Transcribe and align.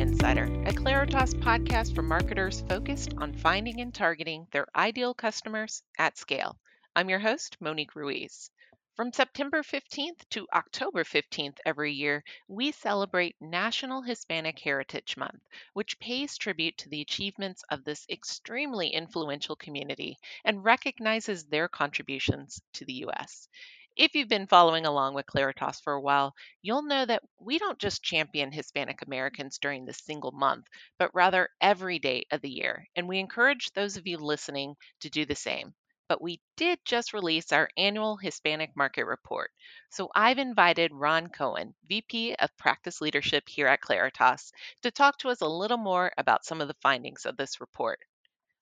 Insider, 0.00 0.44
a 0.44 0.72
Claritas 0.72 1.34
podcast 1.34 1.94
for 1.94 2.00
marketers 2.00 2.62
focused 2.62 3.12
on 3.18 3.34
finding 3.34 3.82
and 3.82 3.94
targeting 3.94 4.46
their 4.50 4.66
ideal 4.74 5.12
customers 5.12 5.82
at 5.98 6.16
scale. 6.16 6.58
I'm 6.96 7.10
your 7.10 7.18
host, 7.18 7.58
Monique 7.60 7.94
Ruiz. 7.94 8.50
From 8.96 9.12
September 9.12 9.62
15th 9.62 10.26
to 10.30 10.48
October 10.54 11.04
15th 11.04 11.58
every 11.66 11.92
year, 11.92 12.24
we 12.48 12.72
celebrate 12.72 13.36
National 13.42 14.00
Hispanic 14.00 14.58
Heritage 14.58 15.18
Month, 15.18 15.42
which 15.74 16.00
pays 16.00 16.38
tribute 16.38 16.78
to 16.78 16.88
the 16.88 17.02
achievements 17.02 17.62
of 17.68 17.84
this 17.84 18.06
extremely 18.08 18.88
influential 18.88 19.54
community 19.54 20.16
and 20.46 20.64
recognizes 20.64 21.44
their 21.44 21.68
contributions 21.68 22.62
to 22.72 22.86
the 22.86 22.94
U.S. 23.04 23.48
If 23.94 24.16
you've 24.16 24.28
been 24.28 24.48
following 24.48 24.84
along 24.84 25.14
with 25.14 25.26
Claritas 25.26 25.80
for 25.80 25.92
a 25.92 26.00
while, 26.00 26.34
you'll 26.60 26.82
know 26.82 27.04
that 27.04 27.22
we 27.38 27.56
don't 27.58 27.78
just 27.78 28.02
champion 28.02 28.50
Hispanic 28.50 29.00
Americans 29.02 29.58
during 29.58 29.84
this 29.84 29.98
single 29.98 30.32
month, 30.32 30.66
but 30.98 31.14
rather 31.14 31.50
every 31.60 32.00
day 32.00 32.24
of 32.32 32.40
the 32.40 32.50
year. 32.50 32.88
And 32.96 33.06
we 33.08 33.20
encourage 33.20 33.70
those 33.72 33.96
of 33.96 34.08
you 34.08 34.18
listening 34.18 34.74
to 35.02 35.10
do 35.10 35.24
the 35.24 35.36
same 35.36 35.74
but 36.08 36.20
we 36.20 36.40
did 36.56 36.80
just 36.84 37.12
release 37.12 37.52
our 37.52 37.70
annual 37.76 38.16
Hispanic 38.16 38.74
Market 38.74 39.04
Report. 39.04 39.52
So 39.90 40.10
I've 40.16 40.38
invited 40.38 40.92
Ron 40.92 41.28
Cohen, 41.28 41.76
VP 41.86 42.34
of 42.34 42.56
Practice 42.56 43.00
Leadership 43.00 43.48
here 43.48 43.68
at 43.68 43.80
Claritas, 43.80 44.50
to 44.82 44.90
talk 44.90 45.18
to 45.18 45.28
us 45.28 45.40
a 45.42 45.46
little 45.46 45.78
more 45.78 46.12
about 46.18 46.44
some 46.44 46.60
of 46.60 46.66
the 46.66 46.74
findings 46.82 47.24
of 47.24 47.36
this 47.36 47.60
report. 47.60 48.00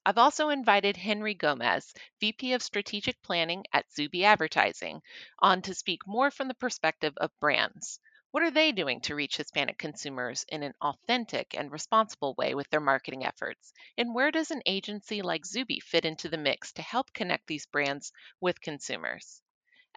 I've 0.04 0.18
also 0.18 0.48
invited 0.48 0.96
Henry 0.96 1.34
Gomez, 1.34 1.94
VP 2.20 2.52
of 2.54 2.62
Strategic 2.62 3.22
Planning 3.22 3.64
at 3.72 3.88
Zubi 3.90 4.24
Advertising, 4.24 5.02
on 5.38 5.62
to 5.62 5.74
speak 5.74 6.04
more 6.04 6.32
from 6.32 6.48
the 6.48 6.54
perspective 6.54 7.14
of 7.18 7.30
brands. 7.38 8.00
What 8.32 8.42
are 8.42 8.50
they 8.50 8.72
doing 8.72 9.00
to 9.02 9.14
reach 9.14 9.36
Hispanic 9.36 9.78
consumers 9.78 10.44
in 10.48 10.62
an 10.62 10.74
authentic 10.80 11.54
and 11.54 11.70
responsible 11.70 12.34
way 12.34 12.54
with 12.54 12.68
their 12.70 12.80
marketing 12.80 13.24
efforts? 13.24 13.72
And 13.96 14.14
where 14.14 14.30
does 14.32 14.50
an 14.50 14.62
agency 14.66 15.22
like 15.22 15.46
Zubi 15.46 15.80
fit 15.80 16.04
into 16.04 16.28
the 16.28 16.38
mix 16.38 16.72
to 16.72 16.82
help 16.82 17.12
connect 17.12 17.46
these 17.46 17.66
brands 17.66 18.12
with 18.40 18.60
consumers? 18.60 19.40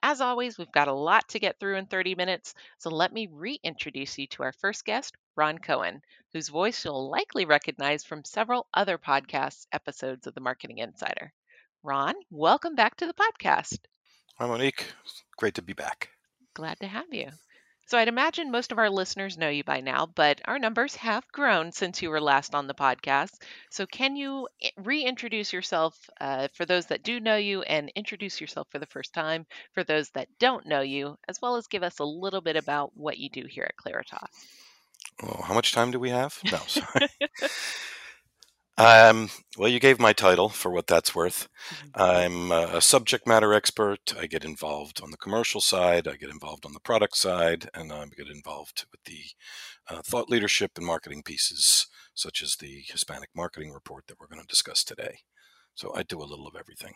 As 0.04 0.22
always, 0.22 0.58
we've 0.58 0.72
got 0.72 0.88
a 0.88 0.94
lot 0.94 1.28
to 1.30 1.40
get 1.40 1.60
through 1.60 1.78
in 1.78 1.88
30 1.88 2.16
minutes, 2.16 2.54
so 2.78 2.90
let 2.90 3.12
me 3.12 3.28
reintroduce 3.32 4.18
you 4.18 4.28
to 4.28 4.44
our 4.44 4.54
first 4.54 4.86
guest, 4.86 5.16
Ron 5.36 5.58
Cohen, 5.58 6.02
whose 6.34 6.50
voice 6.50 6.84
you'll 6.86 7.10
likely 7.10 7.46
recognize 7.46 8.04
from 8.04 8.24
several 8.24 8.68
other 8.74 8.98
podcast 8.98 9.68
episodes 9.72 10.28
of 10.28 10.34
The 10.34 10.42
Marketing 10.42 10.78
Insider. 10.80 11.34
Ron, 11.84 12.16
welcome 12.30 12.76
back 12.76 12.96
to 12.98 13.06
the 13.06 13.14
podcast. 13.14 13.80
Hi, 14.38 14.48
Monique. 14.48 14.94
Great 15.38 15.56
to 15.56 15.62
be 15.62 15.74
back. 15.74 16.10
Glad 16.54 16.80
to 16.80 16.88
have 16.88 17.14
you. 17.14 17.30
So 17.88 17.98
I'd 17.98 18.08
imagine 18.08 18.52
most 18.52 18.72
of 18.72 18.78
our 18.80 18.90
listeners 18.90 19.38
know 19.38 19.50
you 19.50 19.64
by 19.64 19.82
now, 19.82 20.06
but 20.06 20.42
our 20.46 20.60
numbers 20.60 20.96
have 20.96 21.28
grown 21.32 21.72
since 21.72 22.02
you 22.02 22.10
were 22.10 22.22
last 22.22 22.56
on 22.56 22.68
the 22.68 22.74
podcast. 22.74 23.42
So 23.70 23.86
can 23.86 24.16
you 24.16 24.48
reintroduce 24.78 25.52
yourself 25.52 26.10
uh, 26.20 26.48
for 26.54 26.66
those 26.66 26.86
that 26.86 27.04
do 27.04 27.20
know 27.20 27.36
you 27.36 27.64
and 27.64 27.92
introduce 27.96 28.40
yourself 28.40 28.68
for 28.70 28.80
the 28.80 28.86
first 28.86 29.14
time 29.14 29.46
for 29.74 29.84
those 29.84 30.10
that 30.12 30.30
don't 30.40 30.66
know 30.66 30.82
you, 30.82 31.18
as 31.28 31.42
well 31.42 31.58
as 31.58 31.68
give 31.68 31.84
us 31.84 32.00
a 32.00 32.06
little 32.06 32.42
bit 32.42 32.56
about 32.56 32.96
what 32.96 33.18
you 33.18 33.30
do 33.30 33.46
here 33.46 33.66
at 33.70 33.76
Claritas? 33.76 34.71
Oh, 35.24 35.42
how 35.44 35.54
much 35.54 35.74
time 35.74 35.92
do 35.92 36.00
we 36.00 36.10
have? 36.10 36.40
No, 36.52 36.58
sorry. 36.68 37.08
Um, 38.78 39.30
well, 39.58 39.70
you 39.70 39.80
gave 39.80 40.00
my 40.00 40.12
title 40.12 40.50
for 40.50 40.72
what 40.72 40.88
that's 40.88 41.14
worth. 41.14 41.48
Mm-hmm. 41.96 42.02
I'm 42.02 42.52
a 42.52 42.82
subject 42.82 43.28
matter 43.28 43.54
expert. 43.54 44.16
I 44.20 44.26
get 44.26 44.44
involved 44.44 45.02
on 45.04 45.12
the 45.12 45.18
commercial 45.18 45.62
side, 45.62 46.08
I 46.08 46.16
get 46.16 46.32
involved 46.32 46.66
on 46.66 46.74
the 46.74 46.80
product 46.80 47.16
side, 47.18 47.70
and 47.74 47.92
I 47.92 48.06
get 48.06 48.28
involved 48.28 48.86
with 48.92 49.04
the 49.04 49.22
uh, 49.88 50.02
thought 50.04 50.30
leadership 50.30 50.72
and 50.78 50.86
marketing 50.86 51.22
pieces, 51.24 51.88
such 52.16 52.42
as 52.42 52.56
the 52.56 52.84
Hispanic 52.88 53.30
Marketing 53.36 53.72
Report 53.72 54.08
that 54.08 54.20
we're 54.20 54.28
going 54.28 54.42
to 54.42 54.48
discuss 54.48 54.84
today. 54.84 55.20
So 55.76 55.94
I 55.96 56.04
do 56.04 56.20
a 56.20 56.26
little 56.26 56.48
of 56.48 56.56
everything. 56.60 56.94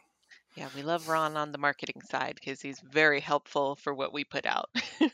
Yeah, 0.56 0.70
we 0.76 0.82
love 0.82 1.10
Ron 1.10 1.36
on 1.36 1.52
the 1.52 1.58
marketing 1.58 2.02
side 2.10 2.36
because 2.36 2.62
he's 2.62 2.80
very 2.80 3.20
helpful 3.20 3.76
for 3.76 3.94
what 3.94 4.14
we 4.14 4.24
put 4.24 4.46
out. 4.46 4.70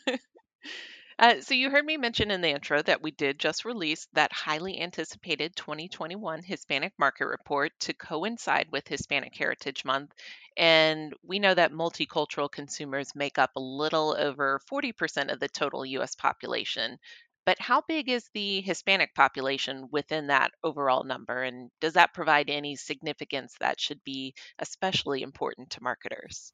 Uh, 1.18 1.40
so 1.40 1.54
you 1.54 1.70
heard 1.70 1.86
me 1.86 1.96
mention 1.96 2.32
in 2.32 2.42
the 2.42 2.50
intro 2.50 2.82
that 2.82 3.02
we 3.02 3.12
did 3.12 3.40
just 3.40 3.64
release 3.64 4.08
that 4.12 4.34
highly 4.34 4.82
anticipated 4.82 5.56
2021 5.56 6.44
Hispanic 6.44 6.92
Market 7.00 7.28
Report 7.28 7.72
to 7.80 7.94
coincide 7.94 8.68
with 8.72 8.88
Hispanic 8.90 9.34
Heritage 9.34 9.86
Month. 9.86 10.14
And 10.58 11.14
we 11.24 11.40
know 11.40 11.54
that 11.54 11.72
multicultural 11.72 12.52
consumers 12.52 13.16
make 13.16 13.38
up 13.38 13.52
a 13.56 13.62
little 13.62 14.18
over 14.20 14.60
40% 14.70 15.32
of 15.32 15.40
the 15.40 15.48
total 15.48 15.86
US 15.86 16.14
population. 16.16 17.00
But 17.46 17.60
how 17.60 17.82
big 17.88 18.10
is 18.10 18.30
the 18.34 18.60
Hispanic 18.62 19.16
population 19.16 19.88
within 19.92 20.28
that 20.28 20.52
overall 20.62 21.06
number? 21.06 21.42
And 21.42 21.72
does 21.80 21.94
that 21.94 22.14
provide 22.14 22.50
any 22.50 22.76
significance 22.76 23.56
that 23.62 23.80
should 23.80 24.04
be 24.04 24.36
especially 24.60 25.22
important 25.22 25.70
to 25.72 25.84
marketers? 25.84 26.52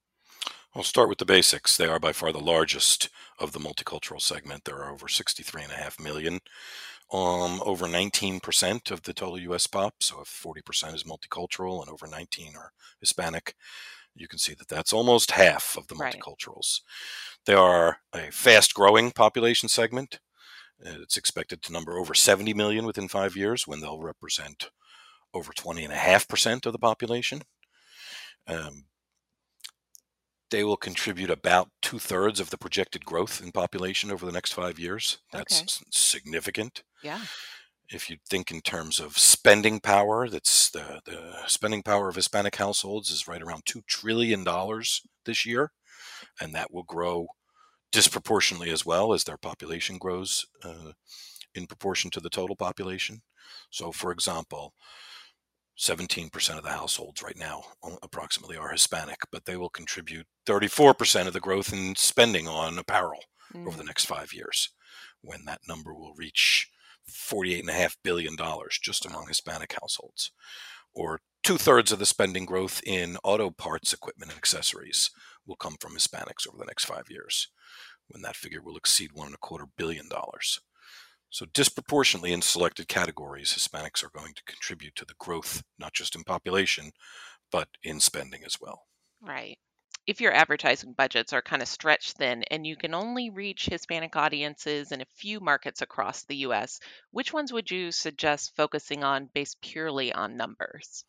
I'll 0.75 0.83
start 0.83 1.09
with 1.09 1.17
the 1.17 1.25
basics. 1.25 1.75
They 1.75 1.87
are 1.87 1.99
by 1.99 2.13
far 2.13 2.31
the 2.31 2.39
largest 2.39 3.09
of 3.39 3.51
the 3.51 3.59
multicultural 3.59 4.21
segment. 4.21 4.65
There 4.65 4.77
are 4.77 4.91
over 4.91 5.07
63.5 5.07 5.99
million, 5.99 6.39
um, 7.11 7.61
over 7.65 7.87
19% 7.87 8.91
of 8.91 9.01
the 9.03 9.13
total 9.13 9.39
U.S. 9.39 9.65
pop. 9.65 9.95
So 10.01 10.21
if 10.21 10.27
40% 10.27 10.93
is 10.93 11.03
multicultural 11.03 11.81
and 11.81 11.89
over 11.89 12.05
19 12.05 12.55
are 12.55 12.73
Hispanic, 12.99 13.55
you 14.15 14.27
can 14.27 14.39
see 14.39 14.53
that 14.55 14.67
that's 14.67 14.93
almost 14.93 15.31
half 15.31 15.75
of 15.77 15.87
the 15.87 15.95
multiculturals. 15.95 16.81
Right. 16.81 17.45
They 17.45 17.53
are 17.53 17.97
a 18.13 18.31
fast-growing 18.31 19.11
population 19.11 19.69
segment. 19.69 20.19
It's 20.79 21.17
expected 21.17 21.61
to 21.63 21.73
number 21.73 21.97
over 21.97 22.13
70 22.13 22.53
million 22.53 22.85
within 22.85 23.07
five 23.07 23.35
years, 23.35 23.67
when 23.67 23.79
they'll 23.79 23.99
represent 23.99 24.69
over 25.33 25.51
20.5% 25.53 26.65
of 26.65 26.71
the 26.71 26.79
population. 26.79 27.41
Um, 28.47 28.85
they 30.49 30.63
will 30.63 30.77
contribute 30.77 31.29
about 31.29 31.69
two 31.81 31.99
thirds 31.99 32.39
of 32.39 32.49
the 32.49 32.57
projected 32.57 33.05
growth 33.05 33.41
in 33.41 33.51
population 33.51 34.11
over 34.11 34.25
the 34.25 34.31
next 34.31 34.53
five 34.53 34.79
years. 34.79 35.17
That's 35.31 35.61
okay. 35.61 35.85
significant. 35.91 36.83
Yeah. 37.03 37.21
If 37.89 38.09
you 38.09 38.17
think 38.29 38.51
in 38.51 38.61
terms 38.61 38.99
of 38.99 39.17
spending 39.17 39.79
power, 39.79 40.27
that's 40.27 40.69
the, 40.69 41.01
the 41.05 41.33
spending 41.47 41.83
power 41.83 42.09
of 42.09 42.15
Hispanic 42.15 42.55
households 42.57 43.09
is 43.09 43.27
right 43.27 43.41
around 43.41 43.65
$2 43.65 43.85
trillion 43.87 44.45
this 45.25 45.45
year. 45.45 45.71
And 46.41 46.53
that 46.53 46.73
will 46.73 46.83
grow 46.83 47.27
disproportionately 47.91 48.71
as 48.71 48.85
well 48.85 49.13
as 49.13 49.23
their 49.23 49.37
population 49.37 49.97
grows 49.97 50.45
uh, 50.63 50.91
in 51.55 51.67
proportion 51.67 52.11
to 52.11 52.19
the 52.19 52.29
total 52.29 52.55
population. 52.55 53.21
So, 53.69 53.91
for 53.91 54.11
example, 54.11 54.73
17% 55.79 56.57
of 56.57 56.63
the 56.63 56.69
households 56.69 57.21
right 57.21 57.37
now, 57.37 57.63
approximately, 58.01 58.57
are 58.57 58.71
Hispanic, 58.71 59.19
but 59.31 59.45
they 59.45 59.55
will 59.55 59.69
contribute 59.69 60.25
34% 60.47 61.27
of 61.27 61.33
the 61.33 61.39
growth 61.39 61.71
in 61.71 61.95
spending 61.95 62.47
on 62.47 62.79
apparel 62.79 63.23
mm. 63.53 63.67
over 63.67 63.77
the 63.77 63.83
mm. 63.83 63.87
next 63.87 64.05
five 64.05 64.33
years, 64.33 64.69
when 65.21 65.45
that 65.45 65.61
number 65.67 65.93
will 65.93 66.13
reach 66.15 66.69
$48.5 67.09 67.97
billion 68.03 68.35
just 68.81 69.05
among 69.05 69.27
Hispanic 69.27 69.75
households. 69.79 70.31
Or 70.93 71.21
two 71.43 71.57
thirds 71.57 71.91
of 71.91 71.99
the 71.99 72.05
spending 72.05 72.45
growth 72.45 72.81
in 72.83 73.17
auto 73.23 73.51
parts, 73.51 73.93
equipment, 73.93 74.31
and 74.31 74.37
accessories 74.37 75.11
will 75.45 75.55
come 75.55 75.75
from 75.79 75.93
Hispanics 75.93 76.47
over 76.47 76.57
the 76.57 76.65
next 76.65 76.85
five 76.85 77.05
years, 77.09 77.49
when 78.07 78.23
that 78.23 78.35
figure 78.35 78.61
will 78.61 78.77
exceed 78.77 79.11
one 79.13 79.27
and 79.27 79.35
a 79.35 79.39
quarter 79.39 79.65
billion 79.77 80.09
dollars. 80.09 80.59
So, 81.29 81.45
disproportionately 81.53 82.31
in 82.31 82.41
selected 82.41 82.87
categories, 82.87 83.53
Hispanics 83.53 84.03
are 84.03 84.09
going 84.09 84.33
to 84.33 84.43
contribute 84.43 84.95
to 84.95 85.05
the 85.05 85.13
growth, 85.19 85.61
not 85.77 85.93
just 85.93 86.15
in 86.15 86.23
population, 86.23 86.91
but 87.51 87.67
in 87.83 87.99
spending 87.99 88.43
as 88.45 88.57
well. 88.61 88.83
Right. 89.21 89.57
If 90.05 90.21
your 90.21 90.31
advertising 90.31 90.93
budgets 90.93 91.33
are 91.33 91.41
kind 91.41 91.61
of 91.61 91.67
stretched 91.67 92.17
thin 92.17 92.43
and 92.43 92.65
you 92.65 92.77
can 92.77 92.93
only 92.93 93.29
reach 93.29 93.65
Hispanic 93.65 94.15
audiences 94.15 94.93
in 94.93 95.01
a 95.01 95.05
few 95.17 95.41
markets 95.41 95.81
across 95.81 96.23
the 96.23 96.37
US, 96.37 96.79
which 97.11 97.33
ones 97.33 97.51
would 97.51 97.69
you 97.69 97.91
suggest 97.91 98.55
focusing 98.55 99.03
on 99.03 99.29
based 99.33 99.59
purely 99.61 100.13
on 100.13 100.37
numbers? 100.37 101.03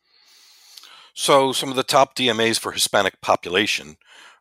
So, 1.13 1.53
some 1.53 1.69
of 1.69 1.77
the 1.77 1.83
top 1.83 2.15
DMAs 2.15 2.59
for 2.59 2.73
Hispanic 2.73 3.21
population 3.21 3.97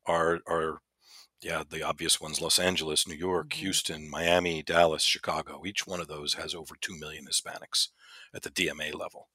are, 0.06 0.40
are 0.46 0.80
yeah, 1.42 1.62
the 1.68 1.82
obvious 1.82 2.20
ones 2.20 2.40
Los 2.40 2.58
Angeles, 2.58 3.06
New 3.06 3.14
York, 3.14 3.50
mm-hmm. 3.50 3.60
Houston, 3.60 4.10
Miami, 4.10 4.62
Dallas, 4.62 5.02
Chicago. 5.02 5.62
Each 5.64 5.86
one 5.86 6.00
of 6.00 6.08
those 6.08 6.34
has 6.34 6.54
over 6.54 6.74
2 6.80 6.98
million 6.98 7.26
Hispanics 7.26 7.88
at 8.34 8.42
the 8.42 8.50
DMA 8.50 8.94
level. 8.94 9.28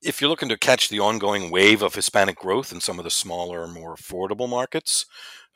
If 0.00 0.20
you're 0.20 0.30
looking 0.30 0.48
to 0.48 0.56
catch 0.56 0.88
the 0.88 1.00
ongoing 1.00 1.50
wave 1.50 1.82
of 1.82 1.94
Hispanic 1.94 2.36
growth 2.36 2.72
in 2.72 2.80
some 2.80 2.98
of 2.98 3.04
the 3.04 3.10
smaller, 3.10 3.66
more 3.66 3.96
affordable 3.96 4.48
markets, 4.48 5.06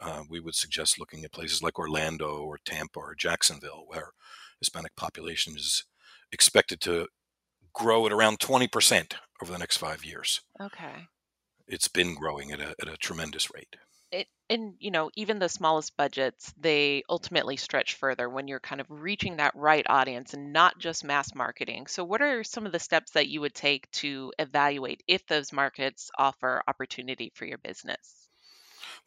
uh, 0.01 0.25
we 0.29 0.41
would 0.41 0.57
suggest 0.57 0.99
looking 0.99 1.25
at 1.25 1.33
places 1.33 1.63
like 1.63 1.79
Orlando 1.79 2.39
or 2.39 2.59
Tampa 2.65 2.99
or 2.99 3.15
Jacksonville, 3.15 3.85
where 3.87 4.11
Hispanic 4.59 4.97
population 4.97 5.55
is 5.57 5.85
expected 6.33 6.81
to 6.81 7.07
grow 7.73 8.05
at 8.05 8.13
around 8.13 8.41
20% 8.41 9.15
over 9.41 9.53
the 9.53 9.59
next 9.59 9.77
five 9.77 10.05
years. 10.05 10.41
Okay. 10.61 11.07
It's 11.69 11.89
been 11.89 12.15
growing 12.15 12.51
at 12.51 12.61
a, 12.61 12.75
at 12.81 12.89
a 12.89 12.97
tremendous 12.97 13.53
rate. 13.55 13.77
It, 14.13 14.29
and 14.51 14.75
you 14.79 14.91
know 14.91 15.11
even 15.17 15.39
the 15.39 15.49
smallest 15.49 15.97
budgets 15.97 16.53
they 16.59 17.03
ultimately 17.09 17.57
stretch 17.57 17.95
further 17.95 18.29
when 18.29 18.47
you're 18.47 18.61
kind 18.61 18.81
of 18.81 18.87
reaching 18.89 19.37
that 19.37 19.55
right 19.57 19.85
audience 19.89 20.35
and 20.35 20.53
not 20.53 20.79
just 20.79 21.05
mass 21.05 21.35
marketing. 21.35 21.87
So 21.87 22.05
what 22.05 22.23
are 22.23 22.45
some 22.45 22.67
of 22.67 22.73
the 22.73 22.79
steps 22.79 23.13
that 23.13 23.29
you 23.29 23.41
would 23.41 23.55
take 23.55 23.91
to 23.93 24.33
evaluate 24.39 25.03
if 25.09 25.27
those 25.27 25.53
markets 25.53 26.11
offer 26.19 26.63
opportunity 26.69 27.33
for 27.35 27.47
your 27.47 27.59
business? 27.59 28.29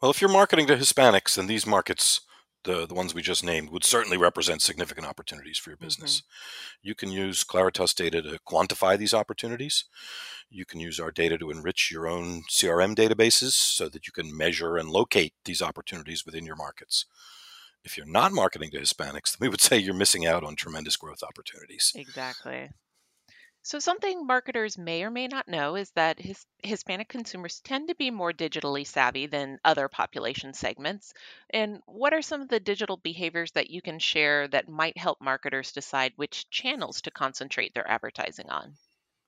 Well 0.00 0.10
if 0.10 0.20
you're 0.20 0.30
marketing 0.30 0.66
to 0.66 0.76
hispanics 0.76 1.36
then 1.36 1.46
these 1.46 1.66
markets 1.66 2.20
the, 2.66 2.86
the 2.86 2.94
ones 2.94 3.14
we 3.14 3.22
just 3.22 3.42
named 3.42 3.70
would 3.70 3.84
certainly 3.84 4.18
represent 4.18 4.60
significant 4.60 5.06
opportunities 5.06 5.56
for 5.56 5.70
your 5.70 5.76
business. 5.78 6.20
Mm-hmm. 6.20 6.88
You 6.88 6.94
can 6.94 7.10
use 7.10 7.44
Claritas 7.44 7.94
data 7.94 8.20
to 8.20 8.38
quantify 8.46 8.98
these 8.98 9.14
opportunities. 9.14 9.84
You 10.50 10.66
can 10.66 10.80
use 10.80 11.00
our 11.00 11.10
data 11.10 11.38
to 11.38 11.50
enrich 11.50 11.90
your 11.90 12.06
own 12.06 12.42
CRM 12.50 12.94
databases 12.94 13.52
so 13.52 13.88
that 13.88 14.06
you 14.06 14.12
can 14.12 14.36
measure 14.36 14.76
and 14.76 14.90
locate 14.90 15.32
these 15.44 15.62
opportunities 15.62 16.26
within 16.26 16.44
your 16.44 16.56
markets. 16.56 17.06
If 17.82 17.96
you're 17.96 18.04
not 18.04 18.32
marketing 18.32 18.70
to 18.72 18.80
Hispanics, 18.80 19.40
we 19.40 19.48
would 19.48 19.60
say 19.60 19.78
you're 19.78 19.94
missing 19.94 20.26
out 20.26 20.44
on 20.44 20.56
tremendous 20.56 20.96
growth 20.96 21.22
opportunities. 21.22 21.92
Exactly. 21.94 22.70
So, 23.66 23.80
something 23.80 24.26
marketers 24.26 24.78
may 24.78 25.02
or 25.02 25.10
may 25.10 25.28
not 25.28 25.46
know 25.46 25.76
is 25.76 25.90
that 25.90 26.18
his, 26.18 26.46
Hispanic 26.62 27.10
consumers 27.10 27.60
tend 27.60 27.88
to 27.88 27.94
be 27.94 28.10
more 28.10 28.32
digitally 28.32 28.86
savvy 28.86 29.26
than 29.26 29.58
other 29.62 29.88
population 29.88 30.54
segments. 30.54 31.12
And 31.50 31.82
what 31.84 32.14
are 32.14 32.22
some 32.22 32.40
of 32.40 32.48
the 32.48 32.60
digital 32.60 32.96
behaviors 32.96 33.50
that 33.52 33.68
you 33.68 33.82
can 33.82 33.98
share 33.98 34.48
that 34.48 34.70
might 34.70 34.96
help 34.96 35.20
marketers 35.20 35.72
decide 35.72 36.14
which 36.16 36.48
channels 36.48 37.02
to 37.02 37.10
concentrate 37.10 37.74
their 37.74 37.86
advertising 37.86 38.48
on? 38.48 38.78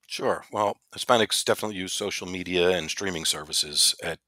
Sure. 0.08 0.44
Well, 0.50 0.78
Hispanics 0.92 1.44
definitely 1.44 1.76
use 1.76 1.92
social 1.92 2.26
media 2.26 2.70
and 2.70 2.90
streaming 2.90 3.24
services 3.24 3.94
at 4.02 4.18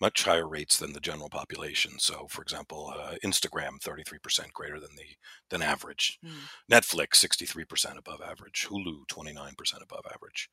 much 0.00 0.24
higher 0.24 0.48
rates 0.48 0.78
than 0.78 0.92
the 0.92 1.00
general 1.00 1.28
population. 1.28 1.98
So, 1.98 2.26
for 2.28 2.42
example, 2.42 2.92
uh, 2.96 3.14
Instagram 3.24 3.80
33% 3.80 4.52
greater 4.52 4.80
than 4.80 4.96
the 4.96 5.16
than 5.50 5.62
average, 5.62 6.18
mm. 6.24 6.30
Netflix 6.70 7.24
63% 7.24 7.98
above 7.98 8.20
average, 8.20 8.66
Hulu 8.70 9.06
29% 9.06 9.82
above 9.82 10.06
average. 10.12 10.50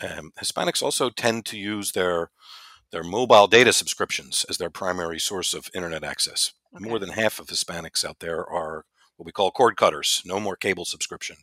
Um, 0.00 0.32
Hispanics 0.40 0.82
also 0.82 1.10
tend 1.10 1.44
to 1.46 1.58
use 1.58 1.92
their 1.92 2.30
their 2.90 3.02
mobile 3.02 3.46
data 3.46 3.72
subscriptions 3.72 4.46
as 4.48 4.56
their 4.56 4.70
primary 4.70 5.18
source 5.18 5.52
of 5.52 5.68
internet 5.74 6.04
access. 6.04 6.52
Okay. 6.74 6.88
More 6.88 6.98
than 6.98 7.10
half 7.10 7.38
of 7.38 7.48
Hispanics 7.48 8.04
out 8.04 8.20
there 8.20 8.46
are 8.46 8.84
what 9.16 9.26
we 9.26 9.32
call 9.32 9.50
cord 9.50 9.76
cutters, 9.76 10.22
no 10.24 10.38
more 10.40 10.56
cable 10.56 10.84
subscription. 10.84 11.36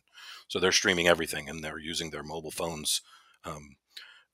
So 0.48 0.58
they're 0.58 0.72
streaming 0.72 1.08
everything 1.08 1.48
and 1.48 1.62
they're 1.62 1.78
using 1.78 2.10
their 2.10 2.22
mobile 2.22 2.50
phones 2.50 3.02
um, 3.44 3.76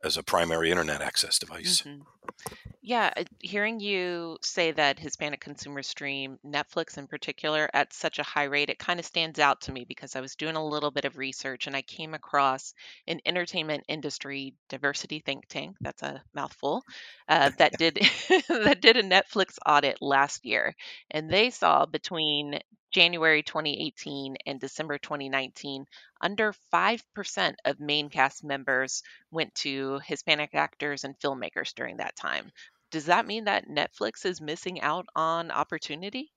as 0.03 0.17
a 0.17 0.23
primary 0.23 0.71
internet 0.71 1.00
access 1.00 1.38
device. 1.38 1.83
Mm-hmm. 1.83 2.72
Yeah, 2.84 3.12
uh, 3.17 3.23
hearing 3.38 3.79
you 3.79 4.38
say 4.43 4.73
that 4.73 4.99
Hispanic 4.99 5.40
consumers 5.40 5.87
stream 5.87 6.40
Netflix 6.44 6.99
in 6.99 7.06
particular 7.06 7.70
at 7.73 7.93
such 7.93 8.19
a 8.19 8.25
high 8.25 8.43
rate, 8.44 8.70
it 8.70 8.79
kind 8.81 8.99
of 8.99 9.06
stands 9.06 9.38
out 9.38 9.61
to 9.62 9.73
me 9.73 9.84
because 9.84 10.17
I 10.17 10.20
was 10.20 10.34
doing 10.34 10.56
a 10.56 10.67
little 10.67 10.90
bit 10.90 11.05
of 11.05 11.17
research 11.17 11.69
and 11.69 11.76
I 11.76 11.82
came 11.82 12.12
across 12.12 12.75
an 13.06 13.20
entertainment 13.25 13.84
industry 13.88 14.55
diversity 14.69 15.20
think 15.20 15.46
tank. 15.46 15.76
That's 15.81 16.02
a 16.02 16.25
mouthful. 16.34 16.82
Uh, 17.29 17.52
that 17.58 17.73
did 17.79 18.00
that 18.49 18.81
did 18.81 18.96
a 18.96 19.05
Netflix 19.05 19.58
audit 19.64 19.99
last 20.02 20.44
year, 20.44 20.75
and 21.08 21.31
they 21.31 21.50
saw 21.50 21.87
between 21.87 22.58
January 22.90 23.43
2018 23.43 24.37
and 24.44 24.61
December 24.61 24.99
2019, 24.99 25.87
under 26.20 26.52
5% 26.73 27.56
of 27.64 27.81
main 27.81 28.11
cast 28.11 28.44
members 28.44 29.02
went 29.31 29.55
to 29.55 29.99
Hispanic 30.05 30.55
actors 30.55 31.05
and 31.05 31.19
filmmakers 31.19 31.73
during 31.75 31.96
that 31.99 32.14
time. 32.17 32.52
Does 32.93 33.06
that 33.06 33.27
mean 33.27 33.44
that 33.44 33.69
Netflix 33.69 34.25
is 34.25 34.41
missing 34.41 34.81
out 34.81 35.06
on 35.17 35.50
opportunity? 35.50 36.31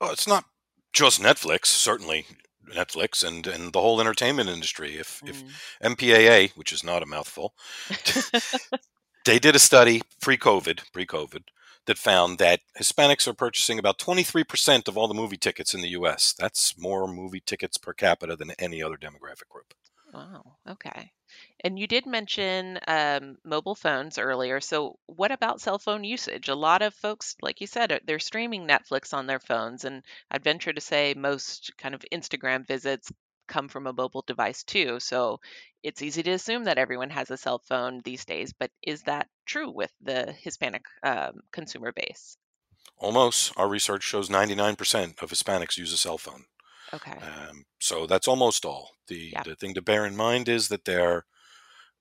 Well, 0.00 0.10
it's 0.10 0.28
not 0.28 0.44
just 0.92 1.22
Netflix, 1.22 1.66
certainly 1.66 2.26
Netflix 2.68 3.26
and, 3.26 3.46
and 3.46 3.72
the 3.72 3.80
whole 3.80 4.00
entertainment 4.00 4.48
industry. 4.48 4.96
If, 4.96 5.20
mm. 5.20 5.30
if 5.30 5.78
MPAA, 5.82 6.50
which 6.56 6.72
is 6.72 6.84
not 6.84 7.02
a 7.02 7.06
mouthful, 7.06 7.54
they 9.24 9.38
did 9.38 9.54
a 9.54 9.60
study 9.60 10.02
pre-COVID, 10.20 10.92
pre-COVID, 10.92 11.42
that 11.86 11.98
found 11.98 12.38
that 12.38 12.60
Hispanics 12.78 13.26
are 13.26 13.34
purchasing 13.34 13.78
about 13.78 13.98
23% 13.98 14.88
of 14.88 14.98
all 14.98 15.08
the 15.08 15.14
movie 15.14 15.36
tickets 15.36 15.74
in 15.74 15.80
the 15.80 15.88
US. 15.90 16.34
That's 16.38 16.78
more 16.78 17.08
movie 17.08 17.42
tickets 17.44 17.78
per 17.78 17.92
capita 17.92 18.36
than 18.36 18.50
any 18.58 18.82
other 18.82 18.96
demographic 18.96 19.48
group. 19.48 19.74
Wow. 20.12 20.56
Okay. 20.68 21.12
And 21.62 21.78
you 21.78 21.86
did 21.86 22.04
mention 22.06 22.78
um, 22.88 23.38
mobile 23.44 23.76
phones 23.76 24.18
earlier. 24.18 24.60
So, 24.60 24.98
what 25.06 25.30
about 25.30 25.60
cell 25.60 25.78
phone 25.78 26.02
usage? 26.02 26.48
A 26.48 26.54
lot 26.54 26.82
of 26.82 26.94
folks, 26.94 27.36
like 27.40 27.60
you 27.60 27.66
said, 27.68 28.00
they're 28.04 28.18
streaming 28.18 28.66
Netflix 28.66 29.14
on 29.14 29.26
their 29.26 29.38
phones. 29.38 29.84
And 29.84 30.02
I'd 30.30 30.42
venture 30.42 30.72
to 30.72 30.80
say 30.80 31.14
most 31.14 31.72
kind 31.78 31.94
of 31.94 32.04
Instagram 32.12 32.66
visits 32.66 33.12
come 33.46 33.68
from 33.68 33.86
a 33.86 33.92
mobile 33.92 34.24
device 34.26 34.64
too. 34.64 34.98
So, 34.98 35.40
it's 35.82 36.02
easy 36.02 36.22
to 36.24 36.32
assume 36.32 36.64
that 36.64 36.78
everyone 36.78 37.10
has 37.10 37.30
a 37.30 37.36
cell 37.36 37.60
phone 37.60 38.00
these 38.00 38.24
days. 38.24 38.52
But 38.52 38.72
is 38.82 39.02
that 39.02 39.28
true 39.46 39.70
with 39.70 39.92
the 40.00 40.32
Hispanic 40.32 40.84
um, 41.04 41.42
consumer 41.52 41.92
base? 41.92 42.36
Almost. 42.98 43.52
Our 43.56 43.68
research 43.68 44.02
shows 44.02 44.28
99% 44.28 45.22
of 45.22 45.30
Hispanics 45.30 45.78
use 45.78 45.92
a 45.92 45.96
cell 45.96 46.18
phone. 46.18 46.46
Okay. 46.92 47.12
Um, 47.12 47.64
so 47.78 48.06
that's 48.06 48.28
almost 48.28 48.64
all. 48.64 48.90
The, 49.08 49.30
yeah. 49.32 49.42
the 49.42 49.56
thing 49.56 49.74
to 49.74 49.82
bear 49.82 50.06
in 50.06 50.16
mind 50.16 50.48
is 50.48 50.68
that 50.68 50.84
they're 50.84 51.24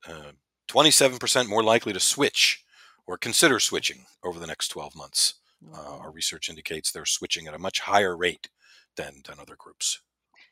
uh, 0.07 0.31
27% 0.69 1.47
more 1.49 1.63
likely 1.63 1.93
to 1.93 1.99
switch 1.99 2.63
or 3.05 3.17
consider 3.17 3.59
switching 3.59 4.05
over 4.23 4.39
the 4.39 4.47
next 4.47 4.69
12 4.69 4.95
months. 4.95 5.35
Uh, 5.73 5.97
our 5.97 6.11
research 6.11 6.49
indicates 6.49 6.91
they're 6.91 7.05
switching 7.05 7.47
at 7.47 7.53
a 7.53 7.59
much 7.59 7.81
higher 7.81 8.15
rate 8.15 8.49
than, 8.95 9.21
than 9.25 9.39
other 9.39 9.55
groups. 9.57 9.99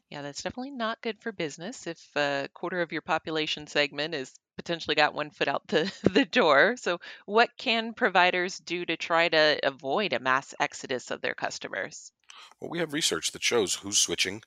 Yeah, 0.09 0.21
that's 0.21 0.41
definitely 0.41 0.71
not 0.71 1.01
good 1.01 1.19
for 1.19 1.31
business 1.31 1.85
if 1.85 1.99
a 2.15 2.47
quarter 2.53 2.81
of 2.81 2.91
your 2.91 3.01
population 3.01 3.67
segment 3.67 4.15
is 4.15 4.33
potentially 4.55 4.95
got 4.95 5.13
one 5.13 5.29
foot 5.31 5.47
out 5.47 5.67
the, 5.67 5.91
the 6.11 6.25
door. 6.25 6.75
So, 6.77 6.99
what 7.25 7.49
can 7.57 7.93
providers 7.93 8.57
do 8.57 8.85
to 8.85 8.95
try 8.95 9.27
to 9.27 9.59
avoid 9.63 10.13
a 10.13 10.19
mass 10.19 10.53
exodus 10.59 11.11
of 11.11 11.21
their 11.21 11.35
customers? 11.35 12.11
Well, 12.59 12.69
we 12.69 12.79
have 12.79 12.93
research 12.93 13.31
that 13.31 13.43
shows 13.43 13.75
who's 13.75 13.97
switching 13.97 14.41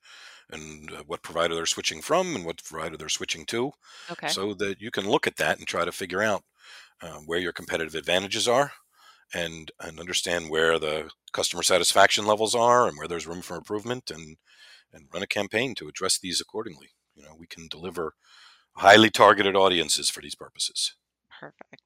and 0.50 0.92
uh, 0.92 1.02
what 1.06 1.22
provider 1.22 1.54
they're 1.54 1.66
switching 1.66 2.00
from 2.02 2.34
and 2.34 2.44
what 2.44 2.64
provider 2.64 2.96
they're 2.96 3.08
switching 3.08 3.46
to. 3.46 3.72
Okay. 4.10 4.28
So 4.28 4.54
that 4.54 4.80
you 4.80 4.90
can 4.90 5.08
look 5.08 5.26
at 5.26 5.36
that 5.36 5.58
and 5.58 5.66
try 5.66 5.84
to 5.84 5.92
figure 5.92 6.22
out 6.22 6.42
uh, 7.02 7.18
where 7.26 7.38
your 7.38 7.52
competitive 7.52 7.94
advantages 7.94 8.48
are 8.48 8.72
and, 9.32 9.70
and 9.80 10.00
understand 10.00 10.50
where 10.50 10.78
the 10.78 11.10
customer 11.32 11.62
satisfaction 11.62 12.26
levels 12.26 12.54
are 12.54 12.88
and 12.88 12.96
where 12.98 13.08
there's 13.08 13.26
room 13.26 13.42
for 13.42 13.56
improvement 13.56 14.10
and, 14.10 14.36
and 14.92 15.06
run 15.12 15.22
a 15.22 15.26
campaign 15.26 15.74
to 15.76 15.88
address 15.88 16.18
these 16.18 16.40
accordingly. 16.40 16.88
You 17.14 17.22
know, 17.22 17.36
we 17.38 17.46
can 17.46 17.68
deliver 17.68 18.14
highly 18.76 19.10
targeted 19.10 19.54
audiences 19.54 20.10
for 20.10 20.20
these 20.20 20.34
purposes. 20.34 20.94
Perfect. 21.40 21.82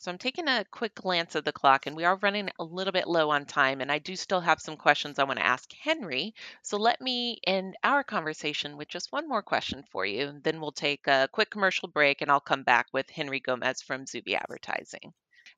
So 0.00 0.10
I'm 0.10 0.18
taking 0.18 0.48
a 0.48 0.64
quick 0.64 0.96
glance 0.96 1.36
at 1.36 1.44
the 1.44 1.52
clock 1.52 1.86
and 1.86 1.94
we 1.94 2.02
are 2.02 2.16
running 2.16 2.50
a 2.58 2.64
little 2.64 2.90
bit 2.92 3.06
low 3.06 3.30
on 3.30 3.46
time 3.46 3.80
and 3.80 3.92
I 3.92 4.00
do 4.00 4.16
still 4.16 4.40
have 4.40 4.60
some 4.60 4.76
questions 4.76 5.16
I 5.16 5.22
want 5.22 5.38
to 5.38 5.46
ask 5.46 5.72
Henry. 5.72 6.34
So 6.62 6.76
let 6.76 7.00
me 7.00 7.38
end 7.46 7.76
our 7.84 8.02
conversation 8.02 8.76
with 8.76 8.88
just 8.88 9.12
one 9.12 9.28
more 9.28 9.42
question 9.42 9.84
for 9.84 10.04
you. 10.04 10.40
Then 10.42 10.60
we'll 10.60 10.72
take 10.72 11.06
a 11.06 11.28
quick 11.30 11.50
commercial 11.50 11.86
break 11.86 12.20
and 12.20 12.32
I'll 12.32 12.40
come 12.40 12.64
back 12.64 12.86
with 12.92 13.08
Henry 13.10 13.38
Gomez 13.38 13.80
from 13.80 14.06
Zubi 14.06 14.34
Advertising. 14.34 15.14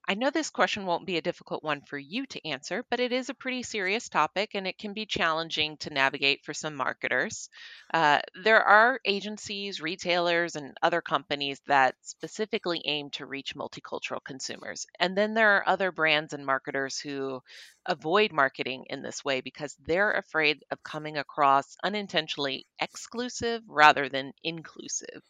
I 0.09 0.15
know 0.15 0.31
this 0.31 0.51
question 0.51 0.85
won't 0.87 1.07
be 1.07 1.17
a 1.17 1.23
difficult 1.23 1.63
one 1.63 1.81
for 1.83 1.97
you 1.99 2.27
to 2.27 2.47
answer, 2.49 2.85
but 2.91 3.01
it 3.01 3.13
is 3.13 3.29
a 3.29 3.35
pretty 3.35 3.63
serious 3.63 4.09
topic 4.09 4.51
and 4.55 4.67
it 4.67 4.79
can 4.79 4.93
be 4.93 5.07
challenging 5.07 5.77
to 5.79 5.91
navigate 5.91 6.45
for 6.45 6.53
some 6.53 6.75
marketers. 6.75 7.49
Uh, 7.95 8.21
there 8.45 8.63
are 8.63 9.01
agencies, 9.05 9.81
retailers, 9.81 10.57
and 10.57 10.77
other 10.83 11.01
companies 11.01 11.61
that 11.67 11.95
specifically 12.03 12.83
aim 12.85 13.11
to 13.11 13.27
reach 13.27 13.55
multicultural 13.55 14.23
consumers. 14.25 14.87
And 14.99 15.17
then 15.17 15.35
there 15.35 15.57
are 15.57 15.69
other 15.69 15.93
brands 15.93 16.33
and 16.33 16.45
marketers 16.45 16.99
who 16.99 17.41
avoid 17.87 18.33
marketing 18.33 18.87
in 18.91 19.03
this 19.03 19.25
way 19.25 19.41
because 19.41 19.77
they're 19.87 20.13
afraid 20.13 20.65
of 20.71 20.83
coming 20.83 21.17
across 21.17 21.77
unintentionally 21.83 22.67
exclusive 22.81 23.63
rather 23.69 24.09
than 24.09 24.33
inclusive. 24.43 25.23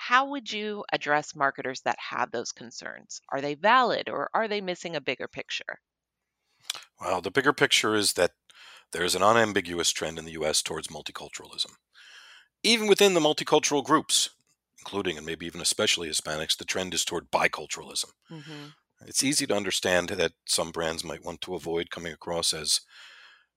How 0.00 0.24
would 0.24 0.50
you 0.50 0.82
address 0.94 1.36
marketers 1.36 1.82
that 1.82 1.98
have 1.98 2.30
those 2.30 2.52
concerns? 2.52 3.20
Are 3.28 3.42
they 3.42 3.54
valid 3.54 4.08
or 4.08 4.30
are 4.32 4.48
they 4.48 4.62
missing 4.62 4.96
a 4.96 5.00
bigger 5.00 5.28
picture? 5.28 5.78
Well, 6.98 7.20
the 7.20 7.30
bigger 7.30 7.52
picture 7.52 7.94
is 7.94 8.14
that 8.14 8.30
there's 8.92 9.14
an 9.14 9.22
unambiguous 9.22 9.90
trend 9.90 10.18
in 10.18 10.24
the 10.24 10.32
US 10.32 10.62
towards 10.62 10.88
multiculturalism. 10.88 11.72
Even 12.62 12.86
within 12.86 13.12
the 13.12 13.20
multicultural 13.20 13.84
groups, 13.84 14.30
including 14.78 15.18
and 15.18 15.26
maybe 15.26 15.44
even 15.44 15.60
especially 15.60 16.08
Hispanics, 16.08 16.56
the 16.56 16.64
trend 16.64 16.94
is 16.94 17.04
toward 17.04 17.30
biculturalism. 17.30 18.12
Mm-hmm. 18.30 18.68
It's 19.06 19.22
easy 19.22 19.46
to 19.48 19.54
understand 19.54 20.08
that 20.08 20.32
some 20.46 20.70
brands 20.70 21.04
might 21.04 21.26
want 21.26 21.42
to 21.42 21.54
avoid 21.54 21.90
coming 21.90 22.14
across 22.14 22.54
as 22.54 22.80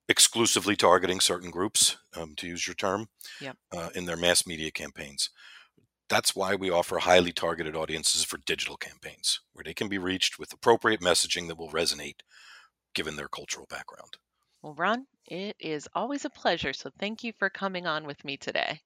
exclusively 0.09 0.75
targeting 0.75 1.21
certain 1.21 1.51
groups, 1.51 1.95
um, 2.17 2.35
to 2.35 2.47
use 2.47 2.67
your 2.67 2.75
term, 2.75 3.07
yep. 3.39 3.55
uh, 3.71 3.91
in 3.95 4.03
their 4.03 4.17
mass 4.17 4.45
media 4.45 4.71
campaigns 4.71 5.29
That's 6.13 6.36
why 6.36 6.53
we 6.53 6.70
offer 6.70 7.00
highly 7.00 7.32
targeted 7.32 7.75
audiences 7.75 8.24
for 8.24 8.38
digital 8.38 8.77
campaigns, 8.77 9.39
where 9.53 9.63
they 9.63 9.74
can 9.74 9.88
be 9.88 9.98
reached 9.98 10.38
with 10.38 10.53
appropriate 10.53 11.01
messaging 11.01 11.48
that 11.48 11.58
will 11.58 11.72
resonate 11.72 12.20
given 12.93 13.15
their 13.15 13.27
cultural 13.27 13.65
background. 13.67 14.17
Well, 14.62 14.75
Ron, 14.75 15.08
it 15.25 15.55
is 15.60 15.89
always 15.96 16.24
a 16.24 16.29
pleasure. 16.29 16.72
So 16.72 16.91
thank 17.00 17.24
you 17.24 17.34
for 17.39 17.50
coming 17.50 17.88
on 17.88 18.05
with 18.05 18.24
me 18.24 18.38
today. 18.38 18.79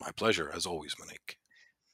My 0.00 0.12
pleasure, 0.12 0.52
as 0.54 0.66
always, 0.66 0.94
Monique. 1.00 1.36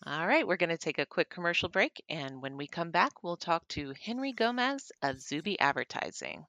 All 0.04 0.26
right, 0.26 0.46
we're 0.46 0.58
going 0.58 0.68
to 0.68 0.76
take 0.76 0.98
a 0.98 1.06
quick 1.06 1.30
commercial 1.30 1.70
break. 1.70 2.04
And 2.10 2.42
when 2.42 2.58
we 2.58 2.66
come 2.66 2.90
back, 2.90 3.22
we'll 3.22 3.38
talk 3.38 3.66
to 3.68 3.94
Henry 4.02 4.34
Gomez 4.34 4.92
of 5.00 5.16
Zubi 5.16 5.56
Advertising. 5.60 6.44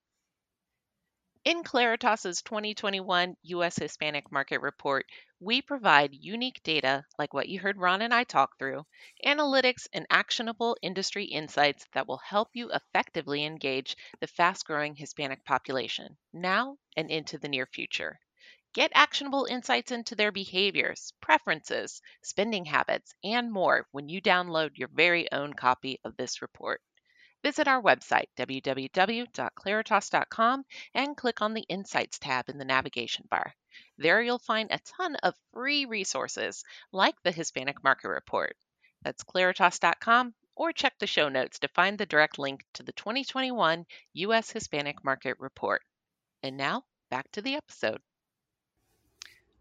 In 1.45 1.63
Claritas's 1.63 2.41
2021 2.41 3.37
U.S. 3.43 3.77
Hispanic 3.77 4.31
Market 4.31 4.61
Report, 4.61 5.05
we 5.39 5.61
provide 5.61 6.15
unique 6.15 6.63
data 6.63 7.05
like 7.19 7.35
what 7.35 7.47
you 7.47 7.59
heard 7.59 7.77
Ron 7.77 8.01
and 8.01 8.11
I 8.11 8.23
talk 8.23 8.57
through, 8.57 8.87
analytics, 9.23 9.87
and 9.93 10.07
actionable 10.09 10.75
industry 10.81 11.25
insights 11.25 11.85
that 11.93 12.07
will 12.07 12.17
help 12.17 12.49
you 12.53 12.71
effectively 12.71 13.45
engage 13.45 13.95
the 14.19 14.25
fast 14.25 14.65
growing 14.65 14.95
Hispanic 14.95 15.45
population 15.45 16.17
now 16.33 16.79
and 16.97 17.11
into 17.11 17.37
the 17.37 17.47
near 17.47 17.67
future. 17.67 18.19
Get 18.73 18.91
actionable 18.95 19.45
insights 19.45 19.91
into 19.91 20.15
their 20.15 20.31
behaviors, 20.31 21.13
preferences, 21.21 22.01
spending 22.23 22.65
habits, 22.65 23.13
and 23.23 23.51
more 23.51 23.87
when 23.91 24.09
you 24.09 24.19
download 24.19 24.79
your 24.79 24.87
very 24.87 25.31
own 25.31 25.53
copy 25.53 25.99
of 26.03 26.17
this 26.17 26.41
report. 26.41 26.81
Visit 27.45 27.67
our 27.67 27.79
website, 27.79 28.25
www.claritas.com, 28.37 30.65
and 30.95 31.15
click 31.15 31.43
on 31.43 31.53
the 31.53 31.65
Insights 31.69 32.17
tab 32.17 32.49
in 32.49 32.57
the 32.57 32.65
navigation 32.65 33.27
bar. 33.29 33.53
There 33.99 34.23
you'll 34.23 34.39
find 34.39 34.71
a 34.71 34.79
ton 34.79 35.15
of 35.17 35.35
free 35.53 35.85
resources 35.85 36.63
like 36.91 37.13
the 37.21 37.31
Hispanic 37.31 37.83
Market 37.83 38.09
Report. 38.09 38.57
That's 39.03 39.23
claritas.com 39.23 40.33
or 40.55 40.73
check 40.73 40.97
the 40.97 41.05
show 41.05 41.29
notes 41.29 41.59
to 41.59 41.67
find 41.67 41.99
the 41.99 42.07
direct 42.07 42.39
link 42.39 42.65
to 42.73 42.81
the 42.81 42.93
2021 42.93 43.85
U.S. 44.13 44.49
Hispanic 44.49 45.03
Market 45.03 45.37
Report. 45.37 45.83
And 46.41 46.57
now, 46.57 46.81
back 47.11 47.31
to 47.33 47.43
the 47.43 47.53
episode. 47.53 48.01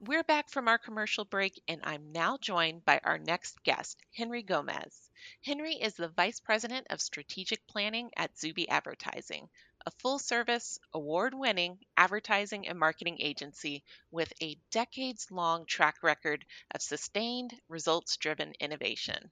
We're 0.06 0.24
back 0.24 0.50
from 0.50 0.68
our 0.68 0.76
commercial 0.76 1.24
break, 1.24 1.62
and 1.66 1.80
I'm 1.82 2.12
now 2.12 2.36
joined 2.36 2.84
by 2.84 3.00
our 3.04 3.16
next 3.16 3.62
guest, 3.62 3.98
Henry 4.14 4.42
Gomez. 4.42 5.10
Henry 5.42 5.76
is 5.76 5.94
the 5.94 6.08
Vice 6.08 6.40
President 6.40 6.88
of 6.90 7.00
Strategic 7.00 7.66
Planning 7.66 8.10
at 8.14 8.34
Zubi 8.34 8.68
Advertising, 8.68 9.48
a 9.86 9.90
full 9.92 10.18
service, 10.18 10.78
award 10.92 11.32
winning 11.32 11.78
advertising 11.96 12.68
and 12.68 12.78
marketing 12.78 13.16
agency 13.18 13.82
with 14.10 14.30
a 14.42 14.58
decades 14.70 15.30
long 15.30 15.64
track 15.64 16.02
record 16.02 16.44
of 16.74 16.82
sustained, 16.82 17.58
results 17.70 18.18
driven 18.18 18.52
innovation. 18.60 19.30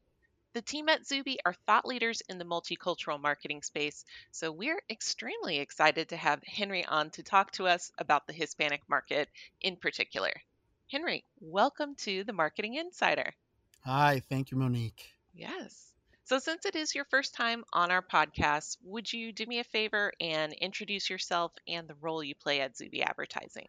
The 0.55 0.63
team 0.63 0.89
at 0.89 1.03
Zubi 1.03 1.37
are 1.45 1.57
thought 1.67 1.85
leaders 1.85 2.23
in 2.31 2.39
the 2.39 2.47
multicultural 2.47 3.21
marketing 3.21 3.61
space, 3.61 4.07
so 4.31 4.51
we're 4.51 4.83
extremely 4.89 5.59
excited 5.59 6.09
to 6.09 6.17
have 6.17 6.43
Henry 6.45 6.87
on 6.87 7.11
to 7.11 7.23
talk 7.23 7.51
to 7.53 7.67
us 7.67 7.93
about 7.99 8.27
the 8.27 8.33
Hispanic 8.33 8.89
market 8.89 9.29
in 9.61 9.77
particular. 9.77 10.33
Henry, 10.93 11.25
welcome 11.41 11.95
to 11.95 12.23
the 12.23 12.35
Marketing 12.35 12.75
Insider. 12.75 13.33
Hi, 13.87 14.21
thank 14.29 14.51
you, 14.51 14.59
Monique. 14.59 15.15
Yes. 15.33 15.95
So, 16.25 16.39
since 16.39 16.67
it 16.67 16.77
is 16.77 16.95
your 16.95 17.07
first 17.07 17.35
time 17.35 17.65
on 17.73 17.91
our 17.91 18.03
podcast, 18.03 18.77
would 18.85 19.11
you 19.11 19.33
do 19.33 19.47
me 19.47 19.61
a 19.61 19.65
favor 19.65 20.13
and 20.21 20.53
introduce 20.53 21.09
yourself 21.09 21.53
and 21.67 21.89
the 21.89 21.95
role 22.03 22.23
you 22.23 22.35
play 22.35 22.61
at 22.61 22.75
Zubi 22.75 23.01
Advertising? 23.03 23.69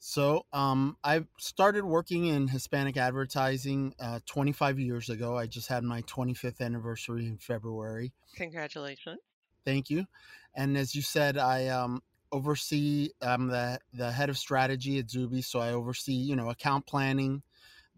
So, 0.00 0.44
um, 0.52 0.98
I 1.02 1.24
started 1.38 1.86
working 1.86 2.26
in 2.26 2.46
Hispanic 2.46 2.98
advertising 2.98 3.94
uh, 3.98 4.20
25 4.26 4.78
years 4.78 5.08
ago. 5.08 5.38
I 5.38 5.46
just 5.46 5.68
had 5.68 5.82
my 5.82 6.02
25th 6.02 6.60
anniversary 6.60 7.24
in 7.24 7.38
February. 7.38 8.12
Congratulations. 8.36 9.20
Thank 9.64 9.88
you. 9.88 10.04
And 10.54 10.76
as 10.76 10.94
you 10.94 11.00
said, 11.00 11.38
I 11.38 11.68
um, 11.68 12.02
oversee 12.32 13.10
i'm 13.22 13.48
the 13.48 13.78
the 13.94 14.10
head 14.10 14.30
of 14.30 14.38
strategy 14.38 14.98
at 14.98 15.06
zubi 15.06 15.44
so 15.44 15.60
i 15.60 15.72
oversee 15.72 16.12
you 16.12 16.36
know 16.36 16.50
account 16.50 16.86
planning 16.86 17.42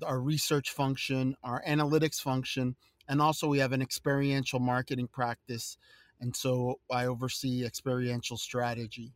our 0.04 0.20
research 0.20 0.70
function 0.70 1.36
our 1.44 1.62
analytics 1.68 2.20
function 2.20 2.74
and 3.08 3.20
also 3.20 3.46
we 3.46 3.58
have 3.58 3.72
an 3.72 3.82
experiential 3.82 4.58
marketing 4.58 5.08
practice 5.08 5.76
and 6.20 6.34
so 6.34 6.78
i 6.90 7.06
oversee 7.06 7.64
experiential 7.64 8.36
strategy. 8.36 9.12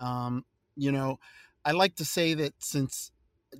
Um, 0.00 0.44
you 0.76 0.92
know 0.92 1.18
i 1.64 1.72
like 1.72 1.96
to 1.96 2.04
say 2.04 2.34
that 2.34 2.54
since 2.58 3.10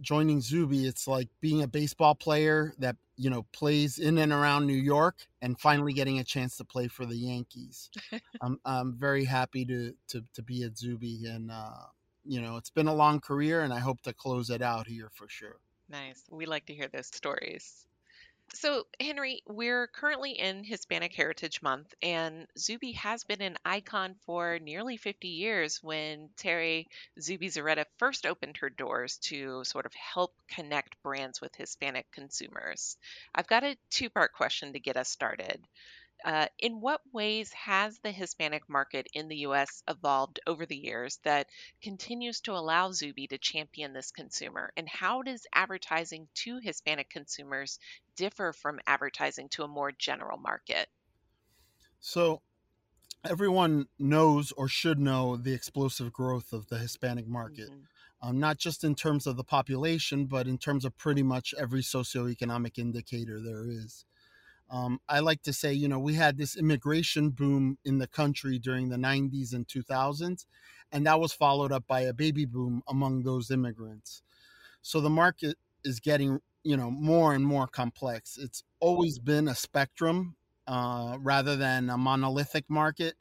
joining 0.00 0.38
zubi 0.40 0.84
it's 0.86 1.08
like 1.08 1.28
being 1.40 1.62
a 1.62 1.68
baseball 1.68 2.14
player 2.14 2.72
that 2.78 2.96
you 3.18 3.28
know 3.28 3.44
plays 3.52 3.98
in 3.98 4.16
and 4.18 4.32
around 4.32 4.66
New 4.66 4.72
York 4.72 5.26
and 5.42 5.58
finally 5.60 5.92
getting 5.92 6.20
a 6.20 6.24
chance 6.24 6.56
to 6.56 6.64
play 6.64 6.88
for 6.88 7.04
the 7.04 7.16
Yankees. 7.16 7.90
I'm 8.40 8.58
I'm 8.64 8.94
very 8.96 9.24
happy 9.24 9.64
to 9.66 9.92
to 10.08 10.22
to 10.34 10.42
be 10.42 10.62
at 10.62 10.74
Zubi 10.74 11.28
and 11.28 11.50
uh, 11.50 11.86
you 12.24 12.40
know 12.40 12.56
it's 12.56 12.70
been 12.70 12.88
a 12.88 12.94
long 12.94 13.20
career 13.20 13.62
and 13.62 13.72
I 13.72 13.80
hope 13.80 14.00
to 14.02 14.14
close 14.14 14.48
it 14.48 14.62
out 14.62 14.86
here 14.86 15.10
for 15.12 15.28
sure. 15.28 15.58
Nice. 15.90 16.22
We 16.30 16.46
like 16.46 16.66
to 16.66 16.74
hear 16.74 16.88
those 16.88 17.08
stories. 17.08 17.87
So, 18.54 18.86
Henry, 18.98 19.42
we're 19.46 19.86
currently 19.86 20.32
in 20.32 20.64
Hispanic 20.64 21.14
Heritage 21.14 21.60
Month, 21.60 21.94
and 22.02 22.46
Zubi 22.58 22.94
has 22.94 23.22
been 23.22 23.42
an 23.42 23.58
icon 23.64 24.14
for 24.24 24.58
nearly 24.58 24.96
50 24.96 25.28
years 25.28 25.82
when 25.82 26.30
Tere 26.36 26.86
Zubizarreta 27.20 27.84
first 27.98 28.24
opened 28.24 28.56
her 28.56 28.70
doors 28.70 29.18
to 29.24 29.64
sort 29.64 29.84
of 29.84 29.92
help 29.94 30.34
connect 30.48 31.00
brands 31.02 31.42
with 31.42 31.54
Hispanic 31.56 32.10
consumers. 32.10 32.96
I've 33.34 33.46
got 33.46 33.64
a 33.64 33.76
two 33.90 34.08
part 34.08 34.32
question 34.32 34.72
to 34.72 34.80
get 34.80 34.96
us 34.96 35.10
started. 35.10 35.62
Uh, 36.24 36.48
in 36.58 36.80
what 36.80 37.00
ways 37.12 37.52
has 37.52 37.98
the 38.00 38.10
Hispanic 38.10 38.68
market 38.68 39.06
in 39.12 39.28
the 39.28 39.36
U.S. 39.36 39.84
evolved 39.86 40.40
over 40.48 40.66
the 40.66 40.76
years 40.76 41.18
that 41.22 41.48
continues 41.80 42.40
to 42.40 42.52
allow 42.52 42.88
Zubi 42.90 43.28
to 43.28 43.38
champion 43.38 43.92
this 43.92 44.10
consumer? 44.10 44.72
And 44.76 44.88
how 44.88 45.22
does 45.22 45.46
advertising 45.52 46.28
to 46.42 46.58
Hispanic 46.58 47.08
consumers 47.08 47.78
differ 48.18 48.52
from 48.52 48.80
advertising 48.86 49.48
to 49.50 49.62
a 49.62 49.68
more 49.68 49.92
general 49.92 50.36
market? 50.36 50.88
So, 52.00 52.42
everyone 53.24 53.86
knows 53.98 54.52
or 54.52 54.68
should 54.68 54.98
know 54.98 55.36
the 55.36 55.54
explosive 55.54 56.12
growth 56.12 56.52
of 56.52 56.68
the 56.68 56.78
Hispanic 56.78 57.26
market. 57.26 57.70
Mm-hmm. 57.70 58.28
Um, 58.28 58.40
not 58.40 58.58
just 58.58 58.82
in 58.82 58.96
terms 58.96 59.28
of 59.28 59.36
the 59.36 59.44
population, 59.44 60.26
but 60.26 60.48
in 60.48 60.58
terms 60.58 60.84
of 60.84 60.98
pretty 60.98 61.22
much 61.22 61.54
every 61.56 61.82
socioeconomic 61.82 62.76
indicator 62.76 63.40
there 63.40 63.64
is. 63.68 64.04
Um, 64.70 65.00
I 65.08 65.20
like 65.20 65.42
to 65.42 65.52
say, 65.52 65.72
you 65.72 65.86
know, 65.86 66.00
we 66.00 66.14
had 66.14 66.36
this 66.36 66.56
immigration 66.56 67.30
boom 67.30 67.78
in 67.84 67.98
the 67.98 68.08
country 68.08 68.58
during 68.58 68.88
the 68.88 68.96
90s 68.96 69.54
and 69.54 69.66
2000s, 69.68 70.46
and 70.90 71.06
that 71.06 71.20
was 71.20 71.32
followed 71.32 71.70
up 71.70 71.86
by 71.86 72.00
a 72.00 72.12
baby 72.12 72.44
boom 72.44 72.82
among 72.88 73.22
those 73.22 73.52
immigrants. 73.52 74.22
So 74.82 75.00
the 75.00 75.10
market 75.10 75.56
is 75.84 76.00
getting, 76.00 76.40
you 76.68 76.76
know, 76.76 76.90
more 76.90 77.32
and 77.32 77.46
more 77.46 77.66
complex. 77.66 78.36
It's 78.36 78.62
always 78.78 79.18
been 79.18 79.48
a 79.48 79.54
spectrum 79.54 80.36
uh, 80.66 81.16
rather 81.18 81.56
than 81.56 81.88
a 81.88 81.96
monolithic 81.96 82.66
market, 82.68 83.14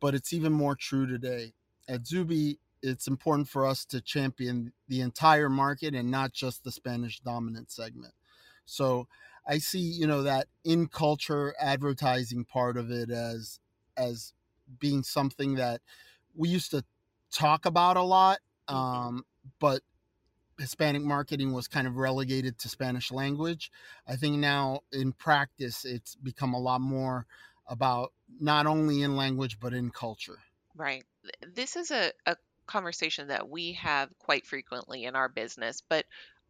but 0.00 0.14
it's 0.14 0.32
even 0.32 0.50
more 0.50 0.74
true 0.74 1.06
today. 1.06 1.52
At 1.88 2.04
Zubi, 2.04 2.56
it's 2.82 3.06
important 3.06 3.50
for 3.50 3.66
us 3.66 3.84
to 3.86 4.00
champion 4.00 4.72
the 4.88 5.02
entire 5.02 5.50
market 5.50 5.94
and 5.94 6.10
not 6.10 6.32
just 6.32 6.64
the 6.64 6.72
Spanish 6.72 7.20
dominant 7.20 7.70
segment. 7.70 8.14
So 8.64 9.08
I 9.46 9.58
see, 9.58 9.78
you 9.78 10.06
know, 10.06 10.22
that 10.22 10.46
in 10.64 10.86
culture 10.86 11.54
advertising 11.60 12.46
part 12.46 12.78
of 12.78 12.90
it 12.90 13.10
as 13.10 13.60
as 13.98 14.32
being 14.78 15.02
something 15.02 15.56
that 15.56 15.82
we 16.34 16.48
used 16.48 16.70
to 16.70 16.82
talk 17.30 17.66
about 17.66 17.98
a 17.98 18.02
lot, 18.02 18.38
mm-hmm. 18.70 18.74
um, 18.74 19.24
but 19.60 19.82
Hispanic 20.58 21.02
marketing 21.02 21.52
was 21.52 21.68
kind 21.68 21.86
of 21.86 21.96
relegated 21.96 22.58
to 22.58 22.68
Spanish 22.68 23.12
language. 23.12 23.70
I 24.06 24.16
think 24.16 24.38
now 24.38 24.80
in 24.92 25.12
practice, 25.12 25.84
it's 25.84 26.14
become 26.14 26.54
a 26.54 26.60
lot 26.60 26.80
more 26.80 27.26
about 27.68 28.12
not 28.40 28.66
only 28.66 29.02
in 29.02 29.16
language 29.16 29.58
but 29.60 29.74
in 29.74 29.90
culture. 29.90 30.38
Right. 30.74 31.04
This 31.54 31.76
is 31.76 31.90
a, 31.90 32.12
a 32.26 32.36
conversation 32.66 33.28
that 33.28 33.48
we 33.48 33.72
have 33.74 34.10
quite 34.18 34.46
frequently 34.46 35.04
in 35.04 35.16
our 35.16 35.28
business, 35.28 35.82
but 35.88 36.04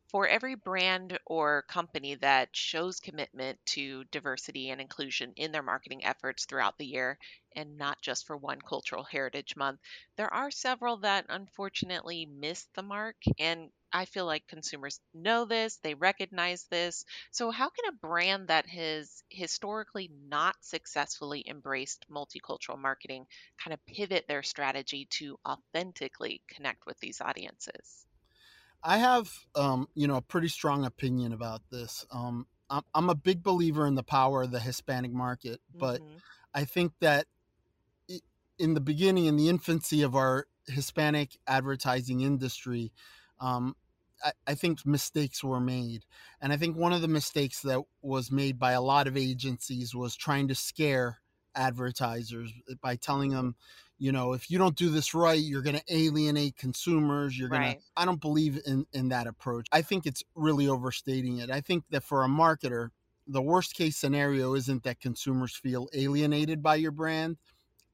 for 0.08 0.26
every 0.26 0.54
brand 0.54 1.18
or 1.26 1.62
company 1.62 2.14
that 2.16 2.54
shows 2.56 3.00
commitment 3.00 3.58
to 3.66 4.04
diversity 4.04 4.70
and 4.70 4.80
inclusion 4.80 5.32
in 5.36 5.52
their 5.52 5.62
marketing 5.62 6.04
efforts 6.04 6.44
throughout 6.44 6.78
the 6.78 6.86
year, 6.86 7.18
and 7.54 7.76
not 7.78 8.00
just 8.02 8.26
for 8.26 8.36
one 8.36 8.60
cultural 8.60 9.04
heritage 9.04 9.56
month, 9.56 9.80
there 10.16 10.32
are 10.32 10.50
several 10.50 10.98
that 10.98 11.26
unfortunately 11.28 12.26
miss 12.26 12.64
the 12.74 12.82
mark. 12.82 13.16
And 13.38 13.70
I 13.92 14.04
feel 14.04 14.26
like 14.26 14.46
consumers 14.48 15.00
know 15.14 15.44
this, 15.44 15.76
they 15.78 15.94
recognize 15.94 16.64
this. 16.64 17.04
So, 17.30 17.50
how 17.50 17.70
can 17.70 17.86
a 17.88 17.92
brand 17.96 18.48
that 18.48 18.66
has 18.68 19.22
historically 19.30 20.08
not 20.28 20.56
successfully 20.62 21.44
embraced 21.48 22.04
multicultural 22.10 22.78
marketing 22.78 23.26
kind 23.58 23.74
of 23.74 23.84
pivot 23.86 24.26
their 24.28 24.42
strategy 24.42 25.06
to 25.10 25.38
authentically 25.46 26.42
connect 26.48 26.86
with 26.86 26.98
these 27.00 27.20
audiences? 27.20 28.05
I 28.82 28.98
have, 28.98 29.30
um, 29.54 29.88
you 29.94 30.06
know, 30.06 30.16
a 30.16 30.22
pretty 30.22 30.48
strong 30.48 30.84
opinion 30.84 31.32
about 31.32 31.62
this. 31.70 32.06
Um, 32.10 32.46
I'm, 32.70 32.82
I'm 32.94 33.10
a 33.10 33.14
big 33.14 33.42
believer 33.42 33.86
in 33.86 33.94
the 33.94 34.02
power 34.02 34.42
of 34.42 34.50
the 34.50 34.60
Hispanic 34.60 35.12
market, 35.12 35.60
but 35.74 36.00
mm-hmm. 36.00 36.16
I 36.54 36.64
think 36.64 36.92
that 37.00 37.26
in 38.58 38.74
the 38.74 38.80
beginning, 38.80 39.26
in 39.26 39.36
the 39.36 39.48
infancy 39.48 40.02
of 40.02 40.16
our 40.16 40.46
Hispanic 40.66 41.36
advertising 41.46 42.20
industry, 42.20 42.92
um, 43.40 43.76
I, 44.24 44.32
I, 44.46 44.54
think 44.54 44.86
mistakes 44.86 45.44
were 45.44 45.60
made. 45.60 46.04
And 46.40 46.52
I 46.52 46.56
think 46.56 46.76
one 46.76 46.94
of 46.94 47.02
the 47.02 47.08
mistakes 47.08 47.60
that 47.62 47.82
was 48.00 48.32
made 48.32 48.58
by 48.58 48.72
a 48.72 48.80
lot 48.80 49.06
of 49.06 49.16
agencies 49.16 49.94
was 49.94 50.16
trying 50.16 50.48
to 50.48 50.54
scare 50.54 51.18
advertisers 51.54 52.52
by 52.80 52.96
telling 52.96 53.30
them, 53.30 53.56
you 53.98 54.12
know, 54.12 54.32
if 54.32 54.50
you 54.50 54.58
don't 54.58 54.76
do 54.76 54.90
this 54.90 55.14
right, 55.14 55.38
you're 55.38 55.62
going 55.62 55.76
to 55.76 55.84
alienate 55.94 56.56
consumers. 56.56 57.38
You're 57.38 57.48
going 57.48 57.62
right. 57.62 57.78
to, 57.78 57.84
I 57.96 58.04
don't 58.04 58.20
believe 58.20 58.60
in, 58.66 58.86
in 58.92 59.08
that 59.08 59.26
approach. 59.26 59.68
I 59.72 59.82
think 59.82 60.06
it's 60.06 60.22
really 60.34 60.68
overstating 60.68 61.38
it. 61.38 61.50
I 61.50 61.60
think 61.60 61.84
that 61.90 62.04
for 62.04 62.24
a 62.24 62.28
marketer, 62.28 62.90
the 63.26 63.42
worst 63.42 63.74
case 63.74 63.96
scenario 63.96 64.54
isn't 64.54 64.84
that 64.84 65.00
consumers 65.00 65.56
feel 65.56 65.88
alienated 65.94 66.62
by 66.62 66.76
your 66.76 66.92
brand 66.92 67.36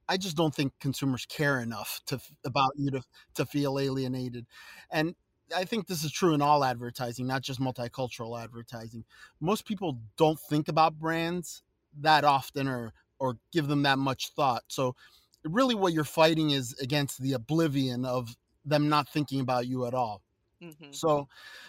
I 0.09 0.17
just 0.17 0.37
don't 0.37 0.55
think 0.55 0.73
consumers 0.81 1.27
care 1.27 1.61
enough 1.61 2.01
to 2.07 2.21
about 2.45 2.73
you 2.77 2.91
to 2.91 3.03
to 3.35 3.47
feel 3.47 3.79
alienated, 3.79 4.47
and 4.91 5.15
I 5.57 5.65
think 5.65 5.87
this 5.87 6.05
is 6.05 6.13
true 6.13 6.35
in 6.35 6.43
all 6.43 6.65
advertising, 6.65 7.27
not 7.27 7.43
just 7.43 7.61
multicultural 7.61 8.43
advertising. 8.43 9.05
Most 9.41 9.65
people 9.65 10.01
don't 10.17 10.39
think 10.39 10.69
about 10.69 10.99
brands 10.99 11.63
that 12.01 12.25
often 12.25 12.69
or 12.69 12.93
or 13.19 13.39
give 13.53 13.69
them 13.69 13.85
that 13.85 13.99
much 13.99 14.33
thought. 14.35 14.65
So 14.69 14.97
really 15.45 15.75
what 15.75 15.93
you're 15.93 16.05
fighting 16.05 16.51
is 16.51 16.75
against 16.81 17.21
the 17.21 17.33
oblivion 17.33 18.05
of 18.05 18.37
them 18.65 18.89
not 18.89 19.09
thinking 19.09 19.41
about 19.41 19.67
you 19.67 19.87
at 19.87 19.95
all. 19.95 20.23
Mm-hmm. 20.63 20.93
So 20.93 21.29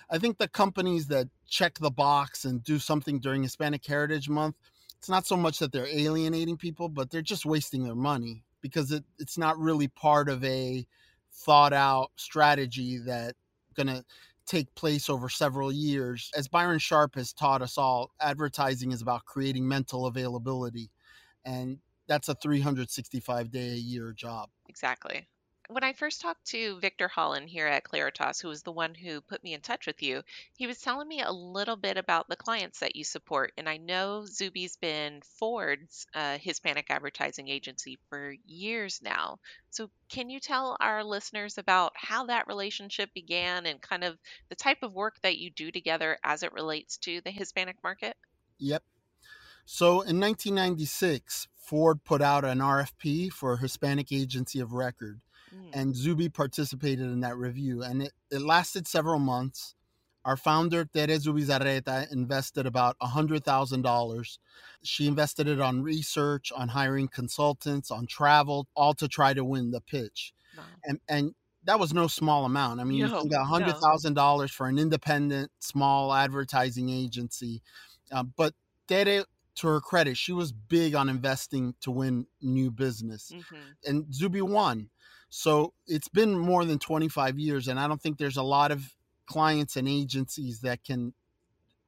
I 0.09 0.19
think 0.19 0.37
the 0.37 0.47
companies 0.47 1.07
that 1.07 1.27
check 1.47 1.79
the 1.79 1.89
box 1.89 2.45
and 2.45 2.63
do 2.63 2.77
something 2.77 3.19
during 3.19 3.41
Hispanic 3.41 3.85
Heritage 3.85 4.29
Month 4.29 4.55
it's 5.03 5.09
not 5.09 5.27
so 5.27 5.35
much 5.35 5.59
that 5.59 5.73
they're 5.73 5.85
alienating 5.85 6.55
people, 6.55 6.87
but 6.87 7.09
they're 7.09 7.21
just 7.21 7.45
wasting 7.45 7.83
their 7.83 7.93
money 7.93 8.45
because 8.61 8.93
it, 8.93 9.03
it's 9.19 9.37
not 9.37 9.59
really 9.59 9.89
part 9.89 10.29
of 10.29 10.41
a 10.45 10.87
thought 11.29 11.73
out 11.73 12.11
strategy 12.15 12.99
that 12.99 13.35
going 13.75 13.87
to 13.87 14.01
take 14.45 14.73
place 14.75 15.09
over 15.09 15.27
several 15.27 15.73
years. 15.73 16.31
As 16.37 16.47
Byron 16.47 16.79
Sharp 16.79 17.15
has 17.15 17.33
taught 17.33 17.61
us 17.61 17.77
all, 17.77 18.11
advertising 18.21 18.93
is 18.93 19.01
about 19.01 19.25
creating 19.25 19.67
mental 19.67 20.05
availability. 20.05 20.89
And 21.43 21.79
that's 22.07 22.29
a 22.29 22.35
365 22.35 23.51
day 23.51 23.69
a 23.69 23.75
year 23.75 24.11
job. 24.11 24.49
Exactly 24.67 25.27
when 25.69 25.83
I 25.83 25.93
first 25.93 26.21
talked 26.21 26.45
to 26.47 26.79
Victor 26.79 27.07
Holland 27.07 27.49
here 27.49 27.67
at 27.67 27.83
Claritas, 27.83 28.41
who 28.41 28.49
was 28.49 28.63
the 28.63 28.71
one 28.71 28.93
who 28.93 29.21
put 29.21 29.43
me 29.43 29.53
in 29.53 29.61
touch 29.61 29.87
with 29.87 30.03
you, 30.03 30.21
he 30.57 30.67
was 30.67 30.79
telling 30.79 31.07
me 31.07 31.21
a 31.21 31.31
little 31.31 31.75
bit 31.75 31.97
about 31.97 32.27
the 32.27 32.35
clients 32.35 32.79
that 32.79 32.95
you 32.95 33.03
support. 33.03 33.53
And 33.57 33.69
I 33.69 33.77
know 33.77 34.25
Zubi's 34.25 34.75
been 34.75 35.21
Ford's 35.21 36.05
uh, 36.13 36.37
Hispanic 36.37 36.87
advertising 36.89 37.47
agency 37.47 37.97
for 38.09 38.35
years 38.45 39.01
now. 39.01 39.39
So, 39.69 39.89
can 40.09 40.29
you 40.29 40.39
tell 40.39 40.77
our 40.79 41.03
listeners 41.03 41.57
about 41.57 41.93
how 41.95 42.25
that 42.25 42.47
relationship 42.47 43.13
began 43.13 43.65
and 43.65 43.81
kind 43.81 44.03
of 44.03 44.19
the 44.49 44.55
type 44.55 44.83
of 44.83 44.93
work 44.93 45.15
that 45.21 45.37
you 45.37 45.49
do 45.49 45.71
together 45.71 46.17
as 46.23 46.43
it 46.43 46.53
relates 46.53 46.97
to 46.97 47.21
the 47.21 47.31
Hispanic 47.31 47.77
market? 47.83 48.15
Yep. 48.59 48.83
So, 49.65 50.01
in 50.01 50.19
1996, 50.19 51.47
Ford 51.63 52.03
put 52.03 52.21
out 52.21 52.43
an 52.43 52.59
RFP 52.59 53.31
for 53.31 53.57
Hispanic 53.57 54.11
Agency 54.11 54.59
of 54.59 54.73
Record 54.73 55.21
Mm. 55.53 55.69
And 55.73 55.95
Zubi 55.95 56.33
participated 56.33 57.05
in 57.05 57.21
that 57.21 57.37
review. 57.37 57.83
And 57.83 58.03
it, 58.03 58.11
it 58.31 58.41
lasted 58.41 58.87
several 58.87 59.19
months. 59.19 59.75
Our 60.25 60.37
founder, 60.37 60.85
Tere 60.85 61.07
Zubizarreta, 61.07 62.11
invested 62.11 62.65
about 62.65 62.97
$100,000. 62.99 64.37
She 64.81 65.07
invested 65.07 65.49
it 65.49 65.59
on 65.59 65.83
research, 65.83 66.51
on 66.55 66.69
hiring 66.69 67.09
consultants, 67.09 67.91
on 67.91 68.07
travel, 68.07 68.67
all 68.73 68.93
to 68.95 69.09
try 69.09 69.33
to 69.33 69.43
win 69.43 69.71
the 69.71 69.81
pitch. 69.81 70.33
Wow. 70.57 70.63
And, 70.85 70.99
and 71.09 71.35
that 71.65 71.77
was 71.77 71.93
no 71.93 72.07
small 72.07 72.45
amount. 72.45 72.79
I 72.79 72.85
mean, 72.85 72.99
no, 72.99 73.21
you 73.21 73.29
got 73.29 73.45
$100,000 73.47 74.15
no. 74.15 74.47
for 74.47 74.67
an 74.67 74.79
independent, 74.79 75.51
small 75.59 76.13
advertising 76.13 76.89
agency. 76.89 77.61
Uh, 78.09 78.23
but 78.23 78.53
Tere 78.87 79.25
to 79.55 79.67
her 79.67 79.79
credit, 79.79 80.17
she 80.17 80.33
was 80.33 80.51
big 80.51 80.95
on 80.95 81.09
investing 81.09 81.75
to 81.81 81.91
win 81.91 82.27
new 82.41 82.71
business. 82.71 83.31
Mm-hmm. 83.33 83.89
And 83.89 84.05
Zubi 84.05 84.41
won. 84.41 84.89
So 85.29 85.73
it's 85.87 86.07
been 86.07 86.37
more 86.37 86.65
than 86.65 86.79
25 86.79 87.39
years, 87.39 87.67
and 87.67 87.79
I 87.79 87.87
don't 87.87 88.01
think 88.01 88.17
there's 88.17 88.37
a 88.37 88.43
lot 88.43 88.71
of 88.71 88.95
clients 89.25 89.75
and 89.75 89.87
agencies 89.87 90.61
that 90.61 90.83
can 90.83 91.13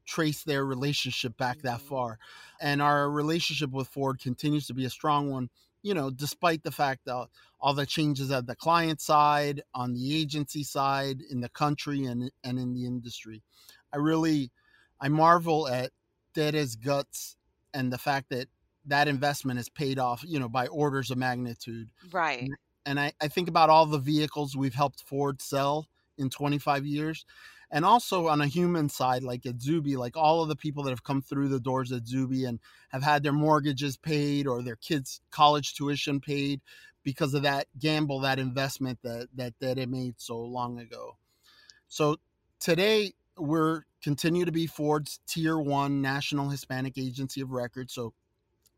trace 0.06 0.44
their 0.44 0.66
relationship 0.66 1.38
back 1.38 1.62
that 1.62 1.80
mm-hmm. 1.80 1.88
far. 1.88 2.20
And 2.62 2.82
our 2.82 3.10
relationship 3.10 3.72
with 3.72 3.88
Ford 3.88 4.20
continues 4.20 4.68
to 4.68 4.74
be 4.74 4.86
a 4.86 4.90
strong 4.90 5.30
one, 5.30 5.50
you 5.82 5.94
know, 5.94 6.10
despite 6.10 6.64
the 6.64 6.72
fact 6.72 7.06
that 7.06 7.28
all 7.60 7.74
the 7.74 7.86
changes 7.86 8.32
at 8.32 8.48
the 8.48 8.56
client 8.56 9.02
side, 9.02 9.62
on 9.74 9.94
the 9.94 10.16
agency 10.16 10.64
side, 10.64 11.22
in 11.30 11.42
the 11.42 11.50
country 11.50 12.06
and 12.06 12.32
and 12.44 12.60
in 12.60 12.74
the 12.74 12.86
industry. 12.86 13.42
I 13.94 13.98
really 13.98 14.52
I 15.00 15.10
marvel 15.10 15.68
at 15.68 15.92
Tere's 16.34 16.76
guts 16.76 17.38
and 17.76 17.94
the 17.94 18.00
fact 18.00 18.30
that 18.30 18.48
that 18.88 19.08
investment 19.08 19.60
is 19.60 19.70
paid 19.70 20.00
off, 20.00 20.24
you 20.26 20.40
know, 20.40 20.50
by 20.50 20.66
orders 20.68 21.12
of 21.12 21.18
magnitude. 21.20 21.90
Right 22.12 22.50
and 22.86 23.00
I, 23.00 23.14
I 23.20 23.28
think 23.28 23.50
about 23.50 23.70
all 23.70 23.86
the 23.86 23.98
vehicles 23.98 24.56
we've 24.56 24.76
helped 24.76 25.02
Ford 25.02 25.42
sell 25.42 25.88
in 26.18 26.30
25 26.30 26.86
years. 26.86 27.26
And 27.72 27.84
also 27.84 28.28
on 28.28 28.42
a 28.42 28.48
human 28.48 28.90
side, 28.90 29.24
like 29.24 29.46
at 29.46 29.58
Zubi, 29.58 29.98
like 29.98 30.16
all 30.16 30.44
of 30.44 30.50
the 30.50 30.56
people 30.56 30.84
that 30.84 30.92
have 30.92 31.04
come 31.04 31.22
through 31.22 31.50
the 31.50 31.60
doors 31.60 31.92
at 31.92 32.06
Zubi 32.06 32.48
and 32.48 32.60
have 32.90 33.04
had 33.04 33.24
their 33.24 33.34
mortgages 33.34 33.98
paid 33.98 34.46
or 34.46 34.62
their 34.62 34.76
kids' 34.76 35.20
college 35.32 35.74
tuition 35.74 36.20
paid 36.20 36.62
because 37.04 37.34
of 37.34 37.42
that 37.42 37.66
gamble, 37.80 38.20
that 38.22 38.40
investment 38.40 39.00
that 39.04 39.28
that 39.36 39.54
that 39.60 39.80
it 39.80 39.90
made 39.90 40.14
so 40.18 40.40
long 40.40 40.80
ago. 40.80 41.18
So 41.88 42.18
today 42.60 43.14
we're 43.38 43.84
continue 44.04 44.46
to 44.46 44.52
be 44.52 44.68
Ford's 44.68 45.20
tier 45.28 45.58
one 45.58 46.02
national 46.02 46.50
Hispanic 46.50 46.98
agency 46.98 47.42
of 47.42 47.52
record. 47.52 47.90
So 47.90 48.14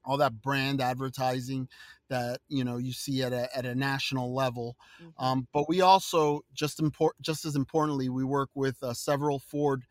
all 0.06 0.18
that 0.18 0.42
brand 0.42 0.82
advertising 0.82 1.68
that 2.10 2.40
you 2.48 2.64
know 2.64 2.78
you 2.78 2.94
see 2.94 3.22
at 3.24 3.34
a 3.34 3.56
at 3.56 3.66
a 3.66 3.76
national 3.76 4.34
level. 4.34 4.78
Mm-hmm. 5.02 5.24
Um, 5.24 5.48
but 5.54 5.68
we 5.68 5.82
also 5.82 6.42
just 6.54 6.80
import 6.80 7.16
just 7.22 7.46
as 7.46 7.56
importantly 7.56 8.10
we 8.10 8.24
work 8.24 8.50
with 8.56 8.82
uh, 8.82 8.94
several 8.94 9.40
Ford 9.40 9.84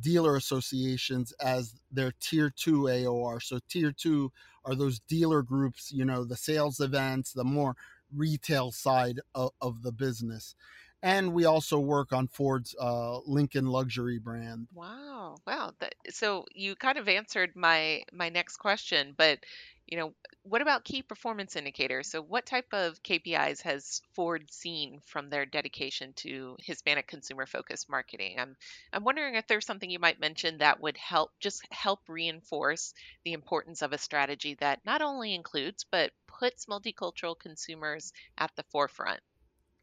dealer 0.00 0.36
associations 0.36 1.32
as 1.40 1.74
their 1.90 2.12
tier 2.20 2.50
two 2.50 2.82
AOR. 2.82 3.42
So 3.42 3.58
tier 3.68 3.92
two 3.92 4.32
are 4.64 4.74
those 4.74 5.00
dealer 5.00 5.42
groups, 5.42 5.90
you 5.92 6.04
know, 6.04 6.24
the 6.24 6.36
sales 6.36 6.80
events, 6.80 7.32
the 7.32 7.44
more 7.44 7.76
retail 8.14 8.70
side 8.72 9.20
of, 9.34 9.50
of 9.60 9.82
the 9.82 9.92
business 9.92 10.54
and 11.02 11.32
we 11.32 11.44
also 11.44 11.78
work 11.78 12.12
on 12.12 12.28
Ford's 12.28 12.74
uh, 12.80 13.18
Lincoln 13.26 13.66
luxury 13.66 14.18
brand. 14.18 14.68
Wow, 14.72 15.36
wow! 15.46 15.72
That, 15.80 15.94
so 16.10 16.46
you 16.54 16.76
kind 16.76 16.98
of 16.98 17.08
answered 17.08 17.56
my 17.56 18.02
my 18.12 18.28
next 18.28 18.58
question, 18.58 19.14
but 19.16 19.40
you 19.86 19.98
know, 19.98 20.14
what 20.44 20.62
about 20.62 20.84
key 20.84 21.02
performance 21.02 21.56
indicators? 21.56 22.08
So, 22.08 22.22
what 22.22 22.46
type 22.46 22.72
of 22.72 23.02
KPIs 23.02 23.62
has 23.62 24.00
Ford 24.14 24.50
seen 24.50 25.02
from 25.04 25.28
their 25.28 25.44
dedication 25.44 26.12
to 26.16 26.56
Hispanic 26.60 27.08
consumer 27.08 27.46
focused 27.46 27.90
marketing? 27.90 28.36
I'm 28.38 28.56
I'm 28.92 29.04
wondering 29.04 29.34
if 29.34 29.46
there's 29.48 29.66
something 29.66 29.90
you 29.90 29.98
might 29.98 30.20
mention 30.20 30.58
that 30.58 30.80
would 30.80 30.96
help 30.96 31.32
just 31.40 31.66
help 31.72 32.00
reinforce 32.08 32.94
the 33.24 33.32
importance 33.32 33.82
of 33.82 33.92
a 33.92 33.98
strategy 33.98 34.54
that 34.60 34.80
not 34.86 35.02
only 35.02 35.34
includes 35.34 35.84
but 35.90 36.12
puts 36.26 36.66
multicultural 36.66 37.38
consumers 37.38 38.12
at 38.38 38.50
the 38.56 38.64
forefront 38.70 39.20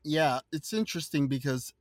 yeah, 0.04 0.40
it's 0.52 0.74
interesting 0.74 1.28
because 1.28 1.74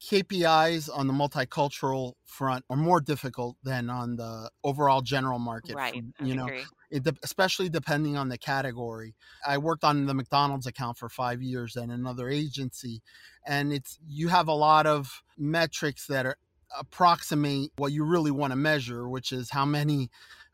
KPIs 0.00 0.88
on 0.92 1.06
the 1.06 1.12
multicultural 1.12 2.14
front 2.24 2.64
are 2.70 2.76
more 2.76 3.00
difficult 3.00 3.56
than 3.62 3.90
on 3.90 4.16
the 4.16 4.50
overall 4.64 5.02
general 5.02 5.38
market. 5.38 5.76
Right. 5.76 6.02
you 6.22 6.34
know, 6.34 6.48
it, 6.90 7.06
especially 7.22 7.68
depending 7.68 8.16
on 8.16 8.30
the 8.30 8.38
category. 8.38 9.14
I 9.46 9.58
worked 9.58 9.84
on 9.84 10.06
the 10.06 10.14
McDonald's 10.14 10.66
account 10.66 10.96
for 10.96 11.08
five 11.08 11.42
years 11.42 11.76
and 11.76 11.92
another 11.92 12.30
agency, 12.30 13.02
and 13.46 13.72
it's 13.72 13.98
you 14.08 14.28
have 14.28 14.48
a 14.48 14.54
lot 14.54 14.86
of 14.86 15.22
metrics 15.36 16.06
that 16.06 16.24
are 16.24 16.36
approximate 16.78 17.70
what 17.76 17.92
you 17.92 18.04
really 18.04 18.30
want 18.30 18.52
to 18.52 18.56
measure, 18.56 19.08
which 19.08 19.32
is 19.32 19.50
how 19.50 19.66
many 19.66 20.08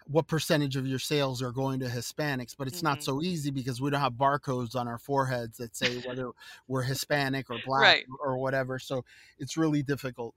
what 0.08 0.28
percentage 0.28 0.76
of 0.76 0.86
your 0.86 0.98
sales 0.98 1.42
are 1.42 1.50
going 1.50 1.80
to 1.80 1.86
Hispanics, 1.86 2.54
but 2.56 2.68
it's 2.68 2.78
mm-hmm. 2.78 2.86
not 2.86 3.02
so 3.02 3.22
easy 3.22 3.50
because 3.50 3.80
we 3.80 3.90
don't 3.90 4.00
have 4.00 4.12
barcodes 4.12 4.76
on 4.76 4.86
our 4.86 4.98
foreheads 4.98 5.58
that 5.58 5.74
say 5.76 5.98
whether 6.06 6.30
we're 6.68 6.82
Hispanic 6.82 7.50
or 7.50 7.58
black 7.66 7.82
right. 7.82 8.04
or 8.20 8.38
whatever. 8.38 8.78
So 8.78 9.04
it's 9.38 9.56
really 9.56 9.82
difficult. 9.82 10.34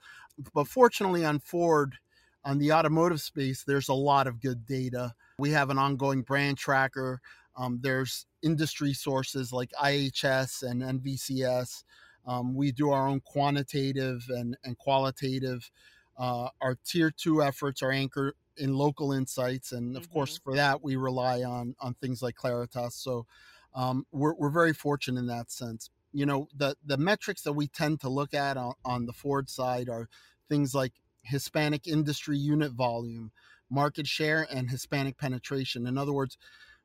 But 0.53 0.67
fortunately, 0.67 1.23
on 1.23 1.39
Ford, 1.39 1.95
on 2.43 2.57
the 2.57 2.71
automotive 2.71 3.21
space, 3.21 3.63
there's 3.63 3.89
a 3.89 3.93
lot 3.93 4.25
of 4.25 4.41
good 4.41 4.65
data. 4.65 5.13
We 5.37 5.51
have 5.51 5.69
an 5.69 5.77
ongoing 5.77 6.23
brand 6.23 6.57
tracker. 6.57 7.21
Um, 7.55 7.79
there's 7.81 8.25
industry 8.41 8.93
sources 8.93 9.53
like 9.53 9.71
IHS 9.81 10.63
and 10.63 10.81
NVCS. 10.81 11.83
Um, 12.25 12.55
we 12.55 12.71
do 12.71 12.91
our 12.91 13.07
own 13.07 13.19
quantitative 13.19 14.25
and, 14.29 14.57
and 14.63 14.77
qualitative. 14.77 15.69
Uh, 16.17 16.49
our 16.61 16.77
tier 16.85 17.11
two 17.11 17.43
efforts 17.43 17.81
are 17.81 17.91
anchored 17.91 18.33
in 18.59 18.75
local 18.75 19.11
insights, 19.11 19.71
and 19.71 19.95
of 19.95 20.03
mm-hmm. 20.03 20.13
course, 20.13 20.39
for 20.43 20.55
that 20.55 20.83
we 20.83 20.95
rely 20.95 21.43
on 21.43 21.75
on 21.79 21.93
things 21.95 22.21
like 22.21 22.35
Claritas. 22.35 22.93
So 22.93 23.25
um, 23.73 24.05
we're 24.11 24.33
we're 24.35 24.49
very 24.49 24.73
fortunate 24.73 25.19
in 25.19 25.27
that 25.27 25.51
sense. 25.51 25.89
You 26.11 26.25
know, 26.25 26.47
the 26.55 26.75
the 26.85 26.97
metrics 26.97 27.41
that 27.43 27.53
we 27.53 27.67
tend 27.67 28.01
to 28.01 28.09
look 28.09 28.33
at 28.33 28.57
on, 28.57 28.73
on 28.83 29.05
the 29.05 29.13
Ford 29.13 29.49
side 29.49 29.89
are 29.89 30.09
things 30.49 30.73
like 30.73 30.93
Hispanic 31.23 31.87
industry 31.87 32.37
unit 32.37 32.71
volume, 32.71 33.31
market 33.69 34.07
share, 34.07 34.47
and 34.51 34.69
Hispanic 34.69 35.17
penetration. 35.17 35.85
In 35.85 35.97
other 35.97 36.13
words, 36.13 36.37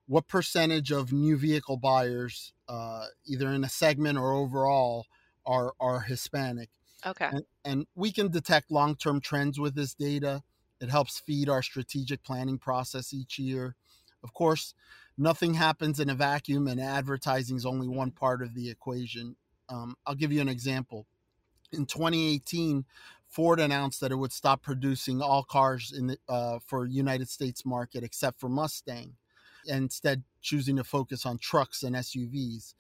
what 0.07 0.29
percentage 0.29 0.93
of 0.93 1.13
new 1.13 1.37
vehicle 1.37 1.79
buyers, 1.79 2.53
uh, 2.69 3.07
either 3.27 3.49
in 3.49 3.65
a 3.65 3.69
segment 3.69 4.19
or 4.19 4.33
overall, 4.33 5.07
are 5.47 5.73
are 5.81 6.01
Hispanic? 6.01 6.71
Okay. 7.07 7.27
And, 7.27 7.43
and 7.65 7.87
we 7.95 8.13
can 8.13 8.31
detect 8.31 8.71
long 8.71 8.97
term 8.97 9.21
trends 9.21 9.59
with 9.59 9.75
this 9.75 9.95
data. 9.95 10.43
It 10.85 10.91
helps 10.91 11.19
feed 11.19 11.49
our 11.49 11.63
strategic 11.63 12.23
planning 12.23 12.59
process 12.59 13.15
each 13.15 13.39
year. 13.39 13.75
Of 14.23 14.35
course, 14.35 14.75
nothing 15.17 15.55
happens 15.55 15.99
in 15.99 16.11
a 16.11 16.15
vacuum, 16.15 16.69
and 16.69 16.79
advertising 16.79 17.57
is 17.57 17.65
only 17.65 17.89
one 17.89 18.11
part 18.11 18.43
of 18.43 18.55
the 18.55 18.69
equation. 18.69 19.37
Um, 19.71 19.97
I'll 20.07 20.15
give 20.15 20.31
you 20.31 20.43
an 20.43 20.49
example. 20.51 21.07
In 21.73 21.87
2018, 21.87 22.85
Ford 23.29 23.61
announced 23.61 24.03
that 24.03 24.13
it 24.13 24.17
would 24.17 24.33
stop 24.33 24.63
producing 24.63 25.23
all 25.23 25.43
cars 25.43 25.91
in 25.97 26.09
the, 26.09 26.19
uh, 26.29 26.59
for 26.67 26.85
United 26.85 27.31
States 27.31 27.65
market 27.65 28.05
except 28.05 28.39
for 28.39 28.51
Mustang, 28.51 29.15
instead 29.67 30.23
choosing 30.43 30.77
to 30.77 30.85
focus 30.85 31.25
on 31.25 31.39
trucks 31.39 31.83
and 31.83 31.97
SUVs. 31.97 32.75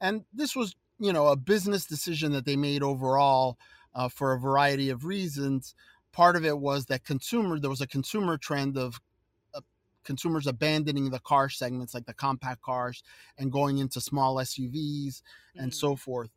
And 0.00 0.24
this 0.32 0.54
was, 0.54 0.76
you 1.00 1.12
know, 1.12 1.26
a 1.26 1.36
business 1.36 1.86
decision 1.86 2.30
that 2.34 2.46
they 2.46 2.54
made 2.54 2.84
overall 2.84 3.58
uh, 3.96 4.08
for 4.08 4.32
a 4.32 4.38
variety 4.38 4.90
of 4.90 5.04
reasons. 5.04 5.74
Part 6.12 6.36
of 6.36 6.44
it 6.44 6.58
was 6.58 6.86
that 6.86 7.04
consumer 7.04 7.58
there 7.58 7.70
was 7.70 7.80
a 7.80 7.86
consumer 7.86 8.36
trend 8.36 8.76
of 8.76 9.00
uh, 9.54 9.60
consumers 10.04 10.46
abandoning 10.46 11.10
the 11.10 11.20
car 11.20 11.48
segments 11.48 11.94
like 11.94 12.06
the 12.06 12.14
compact 12.14 12.62
cars 12.62 13.02
and 13.36 13.52
going 13.52 13.78
into 13.78 14.00
small 14.00 14.36
SUVs 14.36 15.22
and 15.56 15.70
mm. 15.70 15.74
so 15.74 15.96
forth. 15.96 16.30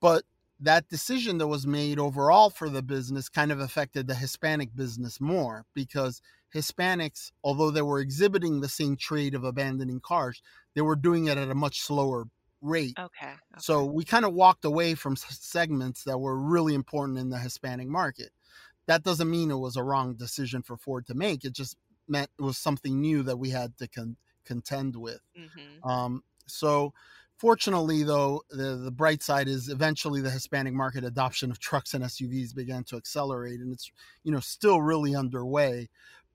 But 0.00 0.24
that 0.60 0.88
decision 0.88 1.38
that 1.38 1.48
was 1.48 1.66
made 1.66 1.98
overall 1.98 2.48
for 2.48 2.68
the 2.68 2.82
business 2.82 3.28
kind 3.28 3.50
of 3.50 3.60
affected 3.60 4.06
the 4.06 4.14
Hispanic 4.14 4.74
business 4.76 5.20
more 5.20 5.64
because 5.74 6.22
Hispanics, 6.54 7.32
although 7.42 7.70
they 7.70 7.82
were 7.82 7.98
exhibiting 7.98 8.60
the 8.60 8.68
same 8.68 8.96
trait 8.96 9.34
of 9.34 9.44
abandoning 9.44 10.00
cars, 10.00 10.42
they 10.74 10.82
were 10.82 10.96
doing 10.96 11.26
it 11.26 11.38
at 11.38 11.50
a 11.50 11.54
much 11.54 11.80
slower 11.80 12.26
rate. 12.60 12.94
Okay. 12.98 13.26
okay. 13.26 13.36
So 13.58 13.84
we 13.84 14.04
kind 14.04 14.24
of 14.24 14.34
walked 14.34 14.64
away 14.64 14.94
from 14.94 15.16
segments 15.16 16.04
that 16.04 16.18
were 16.18 16.38
really 16.38 16.74
important 16.74 17.18
in 17.18 17.28
the 17.28 17.38
Hispanic 17.38 17.88
market. 17.88 18.30
That 18.86 19.02
doesn't 19.02 19.30
mean 19.30 19.50
it 19.50 19.56
was 19.56 19.76
a 19.76 19.82
wrong 19.82 20.14
decision 20.14 20.62
for 20.62 20.76
Ford 20.76 21.06
to 21.06 21.14
make. 21.14 21.44
It 21.44 21.52
just 21.52 21.76
meant 22.08 22.30
it 22.38 22.42
was 22.42 22.58
something 22.58 23.00
new 23.00 23.22
that 23.22 23.38
we 23.38 23.50
had 23.50 23.76
to 23.78 23.88
con- 23.88 24.16
contend 24.44 24.96
with. 24.96 25.20
Mm-hmm. 25.38 25.88
Um, 25.88 26.24
so 26.46 26.92
Fortunately, 27.42 28.04
though, 28.04 28.44
the, 28.50 28.76
the 28.76 28.92
bright 28.92 29.20
side 29.20 29.48
is 29.48 29.68
eventually 29.68 30.20
the 30.20 30.30
Hispanic 30.30 30.74
market 30.74 31.02
adoption 31.02 31.50
of 31.50 31.58
trucks 31.58 31.92
and 31.92 32.04
SUVs 32.04 32.54
began 32.54 32.84
to 32.84 32.96
accelerate, 32.96 33.58
and 33.58 33.72
it's 33.72 33.90
you 34.22 34.30
know 34.30 34.38
still 34.38 34.80
really 34.80 35.16
underway. 35.16 35.88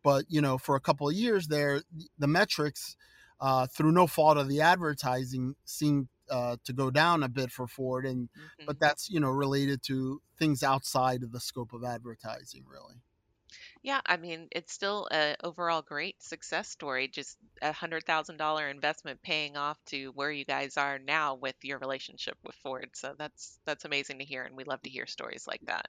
But 0.03 0.25
you 0.27 0.41
know, 0.41 0.57
for 0.57 0.75
a 0.75 0.81
couple 0.81 1.07
of 1.07 1.15
years 1.15 1.47
there, 1.47 1.81
the 2.19 2.27
metrics, 2.27 2.97
uh, 3.39 3.67
through 3.67 3.93
no 3.93 4.05
fault 4.05 4.35
of 4.35 4.49
the 4.49 4.59
advertising, 4.59 5.55
seemed 5.63 6.09
uh, 6.29 6.57
to 6.65 6.73
go 6.73 6.89
down 6.91 7.23
a 7.23 7.29
bit 7.29 7.51
for 7.51 7.67
Ford, 7.67 8.05
and 8.05 8.29
mm-hmm. 8.29 8.65
but 8.65 8.79
that's 8.79 9.09
you 9.09 9.19
know 9.19 9.29
related 9.29 9.83
to 9.83 10.21
things 10.37 10.63
outside 10.63 11.23
of 11.23 11.31
the 11.31 11.39
scope 11.39 11.73
of 11.73 11.83
advertising, 11.83 12.63
really. 12.67 12.95
Yeah, 13.83 14.01
I 14.05 14.17
mean, 14.17 14.47
it's 14.51 14.73
still 14.73 15.07
a 15.11 15.35
overall 15.43 15.81
great 15.81 16.21
success 16.21 16.67
story. 16.67 17.07
Just 17.07 17.37
a 17.61 17.71
hundred 17.71 18.05
thousand 18.05 18.37
dollar 18.37 18.67
investment 18.67 19.21
paying 19.21 19.55
off 19.55 19.77
to 19.85 20.11
where 20.15 20.31
you 20.31 20.45
guys 20.45 20.77
are 20.77 20.99
now 20.99 21.35
with 21.35 21.55
your 21.63 21.79
relationship 21.79 22.37
with 22.45 22.55
Ford. 22.55 22.89
So 22.93 23.15
that's 23.17 23.59
that's 23.65 23.85
amazing 23.85 24.19
to 24.19 24.25
hear, 24.25 24.43
and 24.43 24.55
we 24.55 24.63
love 24.63 24.81
to 24.83 24.89
hear 24.89 25.05
stories 25.07 25.47
like 25.47 25.61
that. 25.65 25.87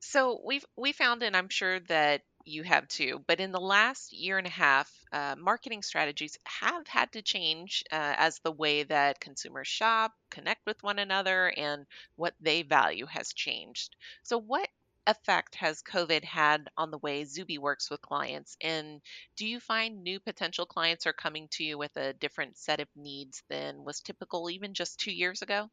So 0.00 0.40
we've 0.44 0.64
we 0.76 0.90
found, 0.92 1.22
and 1.22 1.36
I'm 1.36 1.48
sure 1.48 1.78
that 1.80 2.22
you 2.44 2.64
have 2.64 2.88
too, 2.88 3.22
but 3.28 3.38
in 3.38 3.52
the 3.52 3.60
last 3.60 4.12
year 4.12 4.36
and 4.38 4.46
a 4.46 4.50
half, 4.50 4.92
uh, 5.12 5.36
marketing 5.38 5.82
strategies 5.82 6.36
have 6.46 6.86
had 6.88 7.12
to 7.12 7.22
change 7.22 7.84
uh, 7.92 8.14
as 8.16 8.40
the 8.40 8.50
way 8.50 8.82
that 8.82 9.20
consumers 9.20 9.68
shop, 9.68 10.14
connect 10.30 10.66
with 10.66 10.82
one 10.82 10.98
another, 10.98 11.48
and 11.56 11.86
what 12.16 12.34
they 12.40 12.62
value 12.62 13.06
has 13.06 13.32
changed. 13.32 13.94
So, 14.24 14.36
what 14.38 14.68
effect 15.06 15.54
has 15.54 15.80
COVID 15.82 16.24
had 16.24 16.68
on 16.76 16.90
the 16.90 16.98
way 16.98 17.22
Zubi 17.24 17.58
works 17.58 17.88
with 17.88 18.00
clients? 18.02 18.56
And 18.60 19.00
do 19.36 19.46
you 19.46 19.60
find 19.60 20.02
new 20.02 20.18
potential 20.18 20.66
clients 20.66 21.06
are 21.06 21.12
coming 21.12 21.46
to 21.52 21.62
you 21.62 21.78
with 21.78 21.96
a 21.96 22.14
different 22.14 22.56
set 22.58 22.80
of 22.80 22.88
needs 22.96 23.44
than 23.48 23.84
was 23.84 24.00
typical 24.00 24.50
even 24.50 24.74
just 24.74 24.98
two 24.98 25.12
years 25.12 25.40
ago? 25.42 25.70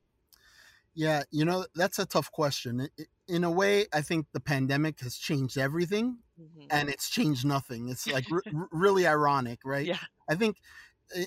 Yeah, 0.96 1.24
you 1.30 1.44
know, 1.44 1.66
that's 1.76 2.00
a 2.00 2.06
tough 2.06 2.32
question. 2.32 2.88
In 3.28 3.44
a 3.44 3.52
way, 3.52 3.86
I 3.94 4.02
think 4.02 4.28
the 4.32 4.40
pandemic 4.40 5.02
has 5.02 5.18
changed 5.18 5.58
everything 5.58 6.20
mm-hmm. 6.42 6.68
and 6.72 6.90
it's 6.90 7.10
changed 7.10 7.46
nothing. 7.46 7.90
It's 7.90 8.08
like 8.08 8.26
r- 8.32 8.42
really 8.72 9.06
ironic, 9.06 9.60
right? 9.66 9.86
Yeah. 9.86 10.00
I 10.30 10.36
think 10.36 10.58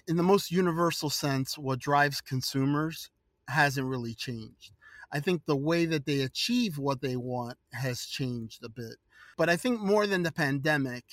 in 0.06 0.16
the 0.16 0.22
most 0.22 0.50
universal 0.50 1.10
sense, 1.10 1.58
what 1.58 1.78
drives 1.78 2.20
consumers 2.20 3.10
hasn't 3.48 3.86
really 3.86 4.14
changed. 4.14 4.72
I 5.12 5.20
think 5.20 5.44
the 5.46 5.56
way 5.56 5.86
that 5.86 6.06
they 6.06 6.20
achieve 6.20 6.78
what 6.78 7.00
they 7.00 7.16
want 7.16 7.56
has 7.72 8.04
changed 8.04 8.64
a 8.64 8.68
bit. 8.68 8.96
But 9.36 9.48
I 9.48 9.56
think 9.56 9.80
more 9.80 10.06
than 10.06 10.22
the 10.22 10.32
pandemic, 10.32 11.04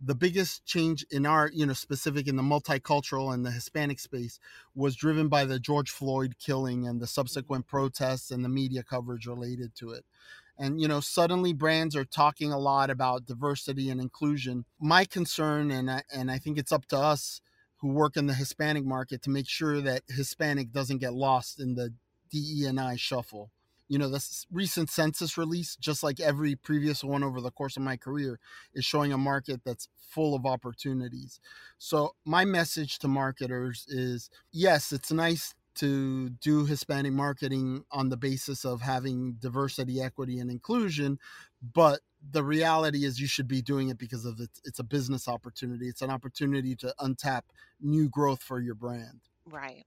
the 0.00 0.14
biggest 0.14 0.64
change 0.66 1.06
in 1.10 1.24
our, 1.24 1.50
you 1.52 1.64
know, 1.64 1.72
specific 1.72 2.28
in 2.28 2.36
the 2.36 2.42
multicultural 2.42 3.32
and 3.32 3.44
the 3.44 3.50
Hispanic 3.50 3.98
space 3.98 4.38
was 4.74 4.94
driven 4.94 5.28
by 5.28 5.44
the 5.44 5.58
George 5.58 5.90
Floyd 5.90 6.34
killing 6.38 6.86
and 6.86 7.00
the 7.00 7.06
mm-hmm. 7.06 7.10
subsequent 7.10 7.66
protests 7.66 8.30
and 8.30 8.44
the 8.44 8.48
media 8.48 8.82
coverage 8.82 9.26
related 9.26 9.74
to 9.76 9.90
it. 9.90 10.04
And, 10.58 10.80
you 10.80 10.88
know, 10.88 11.00
suddenly 11.00 11.52
brands 11.52 11.94
are 11.96 12.04
talking 12.04 12.52
a 12.52 12.58
lot 12.58 12.88
about 12.90 13.26
diversity 13.26 13.90
and 13.90 14.00
inclusion. 14.00 14.64
My 14.80 15.04
concern, 15.04 15.70
and 15.70 15.90
I, 15.90 16.02
and 16.12 16.30
I 16.30 16.38
think 16.38 16.58
it's 16.58 16.72
up 16.72 16.86
to 16.86 16.98
us 16.98 17.40
who 17.80 17.88
work 17.88 18.16
in 18.16 18.26
the 18.26 18.34
Hispanic 18.34 18.84
market 18.84 19.22
to 19.22 19.30
make 19.30 19.48
sure 19.48 19.80
that 19.82 20.02
Hispanic 20.08 20.72
doesn't 20.72 20.98
get 20.98 21.12
lost 21.12 21.60
in 21.60 21.74
the 21.74 21.92
DE&I 22.30 22.96
shuffle. 22.96 23.50
You 23.88 23.98
know, 23.98 24.08
the 24.08 24.24
recent 24.52 24.90
census 24.90 25.38
release, 25.38 25.76
just 25.76 26.02
like 26.02 26.20
every 26.20 26.56
previous 26.56 27.04
one 27.04 27.22
over 27.22 27.40
the 27.40 27.50
course 27.50 27.76
of 27.76 27.82
my 27.82 27.96
career, 27.96 28.38
is 28.74 28.84
showing 28.84 29.12
a 29.12 29.18
market 29.18 29.60
that's 29.64 29.88
full 29.96 30.34
of 30.34 30.46
opportunities. 30.46 31.40
So, 31.78 32.12
my 32.24 32.44
message 32.44 32.98
to 33.00 33.08
marketers 33.08 33.86
is 33.88 34.30
yes, 34.52 34.92
it's 34.92 35.12
nice 35.12 35.54
to 35.76 36.30
do 36.30 36.64
Hispanic 36.64 37.12
marketing 37.12 37.84
on 37.92 38.08
the 38.08 38.16
basis 38.16 38.64
of 38.64 38.80
having 38.80 39.34
diversity, 39.38 40.00
equity, 40.00 40.38
and 40.38 40.50
inclusion, 40.50 41.18
but 41.74 42.00
the 42.30 42.42
reality 42.42 43.04
is 43.04 43.20
you 43.20 43.26
should 43.26 43.46
be 43.46 43.62
doing 43.62 43.88
it 43.88 43.98
because 43.98 44.24
of 44.24 44.40
it's, 44.40 44.60
it's 44.64 44.78
a 44.78 44.84
business 44.84 45.28
opportunity. 45.28 45.88
It's 45.88 46.02
an 46.02 46.10
opportunity 46.10 46.74
to 46.76 46.94
untap 47.00 47.42
new 47.80 48.08
growth 48.08 48.42
for 48.42 48.58
your 48.58 48.74
brand. 48.74 49.20
Right. 49.48 49.84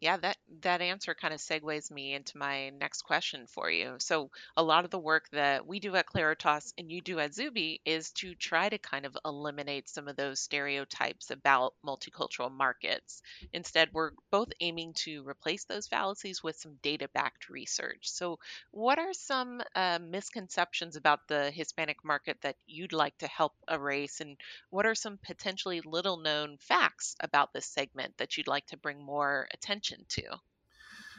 Yeah, 0.00 0.18
that 0.18 0.36
that 0.60 0.82
answer 0.82 1.14
kind 1.14 1.32
of 1.32 1.40
segues 1.40 1.90
me 1.90 2.12
into 2.14 2.36
my 2.36 2.68
next 2.70 3.02
question 3.02 3.46
for 3.46 3.70
you. 3.70 3.96
So, 3.98 4.30
a 4.56 4.62
lot 4.62 4.84
of 4.84 4.90
the 4.90 4.98
work 4.98 5.28
that 5.30 5.66
we 5.66 5.80
do 5.80 5.96
at 5.96 6.06
Claritas 6.06 6.74
and 6.76 6.90
you 6.92 7.00
do 7.00 7.18
at 7.18 7.32
Zubi 7.32 7.80
is 7.86 8.10
to 8.12 8.34
try 8.34 8.68
to 8.68 8.76
kind 8.78 9.06
of 9.06 9.16
eliminate 9.24 9.88
some 9.88 10.06
of 10.06 10.16
those 10.16 10.38
stereotypes 10.40 11.30
about 11.30 11.74
multicultural 11.84 12.52
markets. 12.52 13.22
Instead, 13.54 13.88
we're 13.94 14.10
both 14.30 14.48
aiming 14.60 14.92
to 15.04 15.26
replace 15.26 15.64
those 15.64 15.88
fallacies 15.88 16.42
with 16.42 16.56
some 16.56 16.76
data-backed 16.82 17.48
research. 17.48 18.10
So, 18.10 18.38
what 18.72 18.98
are 18.98 19.14
some 19.14 19.62
uh, 19.74 19.98
misconceptions 20.02 20.96
about 20.96 21.26
the 21.26 21.50
Hispanic 21.50 22.04
market 22.04 22.36
that 22.42 22.56
you'd 22.66 22.92
like 22.92 23.16
to 23.18 23.28
help 23.28 23.54
erase, 23.70 24.20
and 24.20 24.36
what 24.68 24.84
are 24.84 24.94
some 24.94 25.18
potentially 25.24 25.80
little-known 25.80 26.58
facts 26.58 27.16
about 27.20 27.54
this 27.54 27.64
segment 27.66 28.14
that 28.18 28.36
you'd 28.36 28.46
like 28.46 28.66
to 28.66 28.76
bring 28.76 29.02
more 29.02 29.48
attention 29.54 29.85
attention 29.86 30.06
to? 30.08 30.22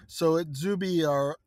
So 0.07 0.37
at 0.37 0.51
Zubi, 0.51 1.07
our 1.07 1.37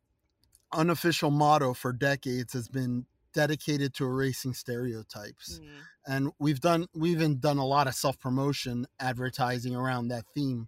unofficial 0.73 1.31
motto 1.31 1.73
for 1.73 1.91
decades 1.93 2.53
has 2.53 2.67
been 2.67 3.05
dedicated 3.33 3.93
to 3.95 4.05
erasing 4.05 4.53
stereotypes. 4.53 5.59
Mm. 5.59 5.67
And 6.05 6.31
we've 6.39 6.59
done 6.59 6.87
we've 6.93 7.13
even 7.13 7.39
done 7.39 7.57
a 7.57 7.65
lot 7.65 7.87
of 7.87 7.95
self-promotion 7.95 8.87
advertising 8.99 9.75
around 9.75 10.09
that 10.09 10.25
theme. 10.33 10.67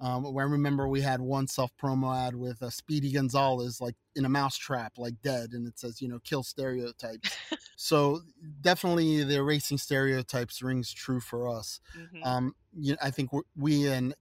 Um, 0.00 0.26
I 0.36 0.42
remember 0.42 0.88
we 0.88 1.00
had 1.00 1.20
one 1.20 1.46
self 1.46 1.70
promo 1.80 2.26
ad 2.26 2.34
with 2.34 2.60
a 2.60 2.66
uh, 2.66 2.70
Speedy 2.70 3.12
Gonzalez, 3.12 3.80
like 3.80 3.94
in 4.16 4.24
a 4.24 4.28
mousetrap, 4.28 4.94
like 4.98 5.14
dead, 5.22 5.50
and 5.52 5.66
it 5.66 5.78
says, 5.78 6.02
you 6.02 6.08
know, 6.08 6.18
kill 6.24 6.42
stereotypes. 6.42 7.30
so 7.76 8.20
definitely 8.60 9.22
the 9.22 9.36
erasing 9.36 9.78
stereotypes 9.78 10.60
rings 10.60 10.92
true 10.92 11.20
for 11.20 11.48
us. 11.48 11.78
Mm-hmm. 11.96 12.24
Um, 12.24 12.54
you 12.76 12.92
know, 12.92 12.98
I 13.00 13.10
think 13.10 13.30
we 13.56 13.86
and 13.86 14.12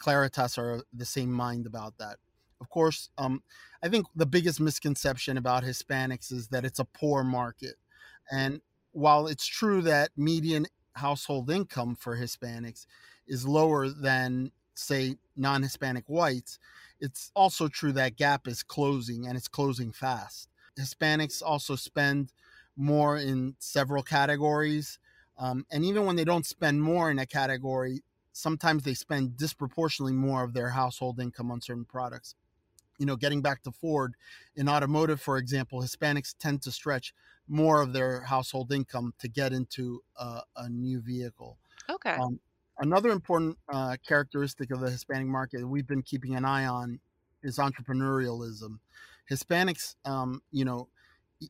Claritas 0.00 0.58
are 0.58 0.82
the 0.92 1.04
same 1.04 1.30
mind 1.30 1.66
about 1.66 1.98
that. 1.98 2.16
Of 2.60 2.68
course, 2.68 3.10
um, 3.16 3.42
I 3.82 3.88
think 3.88 4.06
the 4.14 4.26
biggest 4.26 4.60
misconception 4.60 5.36
about 5.36 5.64
Hispanics 5.64 6.32
is 6.32 6.48
that 6.48 6.64
it's 6.64 6.78
a 6.78 6.84
poor 6.84 7.22
market. 7.22 7.76
And 8.30 8.60
while 8.92 9.26
it's 9.26 9.46
true 9.46 9.82
that 9.82 10.10
median 10.16 10.66
household 10.94 11.50
income 11.50 11.96
for 11.96 12.16
Hispanics 12.16 12.86
is 13.26 13.46
lower 13.46 13.88
than, 13.88 14.52
say, 14.74 15.16
non 15.36 15.62
Hispanic 15.62 16.04
whites, 16.06 16.58
it's 17.00 17.30
also 17.34 17.68
true 17.68 17.92
that 17.92 18.16
gap 18.16 18.46
is 18.46 18.62
closing 18.62 19.26
and 19.26 19.36
it's 19.36 19.48
closing 19.48 19.92
fast. 19.92 20.48
Hispanics 20.78 21.42
also 21.44 21.76
spend 21.76 22.32
more 22.76 23.16
in 23.16 23.54
several 23.58 24.02
categories. 24.02 24.98
Um, 25.38 25.64
and 25.70 25.84
even 25.84 26.04
when 26.04 26.16
they 26.16 26.24
don't 26.24 26.46
spend 26.46 26.82
more 26.82 27.10
in 27.10 27.18
a 27.18 27.26
category, 27.26 28.02
sometimes 28.32 28.82
they 28.82 28.94
spend 28.94 29.36
disproportionately 29.36 30.12
more 30.12 30.44
of 30.44 30.52
their 30.52 30.70
household 30.70 31.20
income 31.20 31.50
on 31.50 31.60
certain 31.60 31.84
products. 31.84 32.34
You 32.98 33.06
know, 33.06 33.16
getting 33.16 33.40
back 33.40 33.62
to 33.62 33.72
Ford, 33.72 34.14
in 34.54 34.68
automotive, 34.68 35.20
for 35.20 35.38
example, 35.38 35.80
Hispanics 35.80 36.34
tend 36.38 36.62
to 36.62 36.70
stretch 36.70 37.14
more 37.48 37.80
of 37.80 37.92
their 37.92 38.22
household 38.22 38.72
income 38.72 39.14
to 39.18 39.28
get 39.28 39.52
into 39.52 40.02
a, 40.16 40.42
a 40.56 40.68
new 40.68 41.00
vehicle. 41.00 41.58
Okay. 41.88 42.12
Um, 42.12 42.40
another 42.78 43.10
important 43.10 43.56
uh, 43.72 43.96
characteristic 44.06 44.70
of 44.70 44.80
the 44.80 44.90
Hispanic 44.90 45.28
market 45.28 45.66
we've 45.66 45.86
been 45.86 46.02
keeping 46.02 46.36
an 46.36 46.44
eye 46.44 46.66
on 46.66 47.00
is 47.42 47.56
entrepreneurialism. 47.56 48.78
Hispanics, 49.30 49.94
um, 50.04 50.42
you 50.50 50.64
know, 50.64 50.88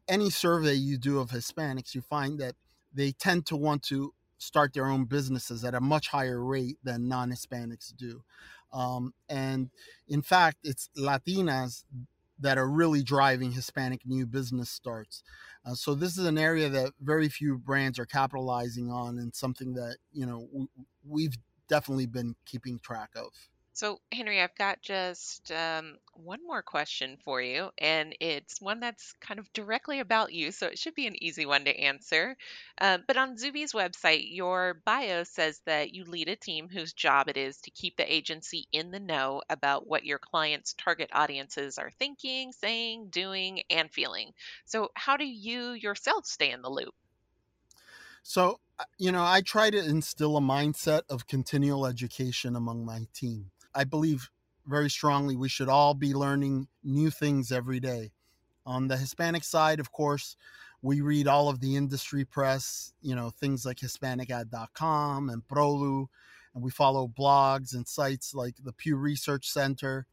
any 0.08 0.30
survey 0.30 0.74
you 0.74 0.98
do 0.98 1.18
of 1.18 1.30
Hispanics, 1.30 1.94
you 1.94 2.00
find 2.00 2.38
that 2.38 2.54
they 2.94 3.12
tend 3.12 3.46
to 3.46 3.56
want 3.56 3.82
to 3.84 4.14
start 4.40 4.72
their 4.72 4.86
own 4.86 5.04
businesses 5.04 5.64
at 5.64 5.74
a 5.74 5.80
much 5.80 6.08
higher 6.08 6.42
rate 6.42 6.78
than 6.82 7.08
non 7.08 7.30
Hispanics 7.30 7.94
do. 7.94 8.22
Um, 8.72 9.14
and 9.28 9.70
in 10.08 10.22
fact, 10.22 10.58
it's 10.64 10.90
Latinas 10.96 11.84
that 12.38 12.56
are 12.56 12.68
really 12.68 13.02
driving 13.02 13.52
Hispanic 13.52 14.00
new 14.06 14.26
business 14.26 14.70
starts. 14.70 15.22
Uh, 15.64 15.74
so 15.74 15.94
this 15.94 16.16
is 16.16 16.24
an 16.24 16.38
area 16.38 16.70
that 16.70 16.92
very 17.00 17.28
few 17.28 17.58
brands 17.58 17.98
are 17.98 18.06
capitalizing 18.06 18.90
on, 18.90 19.18
and 19.18 19.34
something 19.34 19.74
that 19.74 19.96
you 20.12 20.24
know 20.24 20.46
w- 20.46 20.68
we've 21.06 21.36
definitely 21.68 22.06
been 22.06 22.34
keeping 22.46 22.78
track 22.78 23.10
of. 23.14 23.32
So, 23.80 23.98
Henry, 24.12 24.42
I've 24.42 24.54
got 24.56 24.82
just 24.82 25.50
um, 25.50 25.96
one 26.12 26.46
more 26.46 26.60
question 26.60 27.16
for 27.24 27.40
you, 27.40 27.70
and 27.78 28.14
it's 28.20 28.60
one 28.60 28.78
that's 28.78 29.14
kind 29.22 29.40
of 29.40 29.50
directly 29.54 30.00
about 30.00 30.34
you, 30.34 30.52
so 30.52 30.66
it 30.66 30.78
should 30.78 30.94
be 30.94 31.06
an 31.06 31.24
easy 31.24 31.46
one 31.46 31.64
to 31.64 31.74
answer. 31.74 32.36
Uh, 32.78 32.98
but 33.06 33.16
on 33.16 33.38
Zubi's 33.38 33.72
website, 33.72 34.34
your 34.34 34.82
bio 34.84 35.24
says 35.24 35.62
that 35.64 35.94
you 35.94 36.04
lead 36.04 36.28
a 36.28 36.36
team 36.36 36.68
whose 36.68 36.92
job 36.92 37.30
it 37.30 37.38
is 37.38 37.56
to 37.62 37.70
keep 37.70 37.96
the 37.96 38.14
agency 38.14 38.68
in 38.70 38.90
the 38.90 39.00
know 39.00 39.40
about 39.48 39.86
what 39.86 40.04
your 40.04 40.18
clients' 40.18 40.74
target 40.74 41.08
audiences 41.14 41.78
are 41.78 41.92
thinking, 41.98 42.52
saying, 42.52 43.08
doing, 43.08 43.62
and 43.70 43.90
feeling. 43.90 44.32
So, 44.66 44.90
how 44.94 45.16
do 45.16 45.24
you 45.24 45.70
yourself 45.70 46.26
stay 46.26 46.50
in 46.50 46.60
the 46.60 46.68
loop? 46.68 46.92
So, 48.22 48.60
uh, 48.78 48.84
you 48.98 49.10
know, 49.10 49.24
I 49.24 49.40
try 49.40 49.70
to 49.70 49.78
instill 49.82 50.36
a 50.36 50.42
mindset 50.42 51.04
of 51.08 51.26
continual 51.26 51.86
education 51.86 52.54
among 52.54 52.84
my 52.84 53.06
team. 53.14 53.50
I 53.74 53.84
believe 53.84 54.28
very 54.66 54.90
strongly 54.90 55.36
we 55.36 55.48
should 55.48 55.68
all 55.68 55.94
be 55.94 56.14
learning 56.14 56.68
new 56.84 57.10
things 57.10 57.52
every 57.52 57.80
day. 57.80 58.12
On 58.66 58.88
the 58.88 58.96
Hispanic 58.96 59.44
side, 59.44 59.80
of 59.80 59.90
course, 59.92 60.36
we 60.82 61.00
read 61.00 61.28
all 61.28 61.48
of 61.48 61.60
the 61.60 61.76
industry 61.76 62.24
press, 62.24 62.92
you 63.02 63.14
know, 63.14 63.30
things 63.30 63.66
like 63.66 63.78
HispanicAd.com 63.78 65.28
and 65.28 65.46
Prolu, 65.46 66.06
and 66.54 66.62
we 66.62 66.70
follow 66.70 67.08
blogs 67.08 67.74
and 67.74 67.86
sites 67.86 68.34
like 68.34 68.54
the 68.62 68.72
Pew 68.72 68.96
Research 68.96 69.50
Center. 69.50 70.06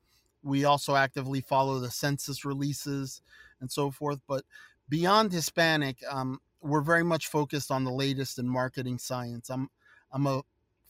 We 0.44 0.66
also 0.66 0.96
actively 0.96 1.42
follow 1.42 1.80
the 1.80 1.92
census 1.92 2.46
releases 2.46 3.22
and 3.60 3.72
so 3.72 3.92
forth. 3.92 4.20
But 4.28 4.44
beyond 4.90 5.32
Hispanic, 5.32 5.98
um, 6.10 6.40
we're 6.62 6.82
very 6.82 7.04
much 7.04 7.28
focused 7.28 7.72
on 7.72 7.84
the 7.84 7.92
latest 7.92 8.40
in 8.40 8.48
marketing 8.48 8.98
science. 8.98 9.50
I'm 9.50 9.70
I'm 10.12 10.26
a 10.28 10.42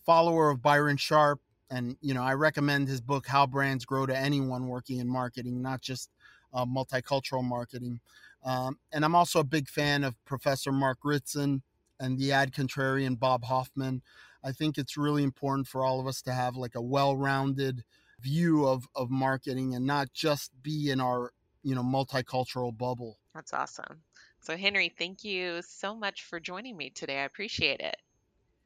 follower 0.05 0.49
of 0.49 0.61
Byron 0.61 0.97
Sharp 0.97 1.41
and 1.69 1.97
you 2.01 2.13
know 2.13 2.23
i 2.23 2.33
recommend 2.33 2.87
his 2.87 3.01
book 3.01 3.27
how 3.27 3.45
brands 3.45 3.85
grow 3.85 4.05
to 4.05 4.17
anyone 4.17 4.67
working 4.67 4.99
in 4.99 5.07
marketing 5.07 5.61
not 5.61 5.81
just 5.81 6.09
uh, 6.53 6.65
multicultural 6.65 7.43
marketing 7.43 7.99
um, 8.43 8.77
and 8.91 9.03
i'm 9.03 9.15
also 9.15 9.39
a 9.39 9.43
big 9.43 9.67
fan 9.67 10.03
of 10.03 10.15
professor 10.25 10.71
mark 10.71 10.99
ritson 11.03 11.61
and 11.99 12.17
the 12.17 12.31
ad 12.31 12.51
contrarian 12.53 13.17
bob 13.17 13.43
hoffman. 13.45 14.01
I 14.43 14.51
think 14.51 14.77
it's 14.77 14.97
really 14.97 15.23
important 15.23 15.67
for 15.67 15.83
all 15.83 15.99
of 15.99 16.07
us 16.07 16.21
to 16.23 16.33
have 16.33 16.55
like 16.55 16.75
a 16.75 16.81
well-rounded 16.81 17.83
view 18.19 18.65
of 18.65 18.87
of 18.95 19.09
marketing 19.09 19.75
and 19.75 19.85
not 19.85 20.11
just 20.13 20.51
be 20.63 20.89
in 20.89 20.99
our 20.99 21.31
you 21.63 21.75
know 21.75 21.83
multicultural 21.83 22.75
bubble. 22.75 23.17
That's 23.33 23.53
awesome. 23.53 24.01
So 24.39 24.55
henry 24.55 24.93
thank 24.97 25.23
you 25.23 25.61
so 25.67 25.95
much 25.95 26.23
for 26.23 26.39
joining 26.39 26.77
me 26.77 26.89
today. 26.89 27.19
I 27.19 27.25
appreciate 27.25 27.79
it. 27.79 27.97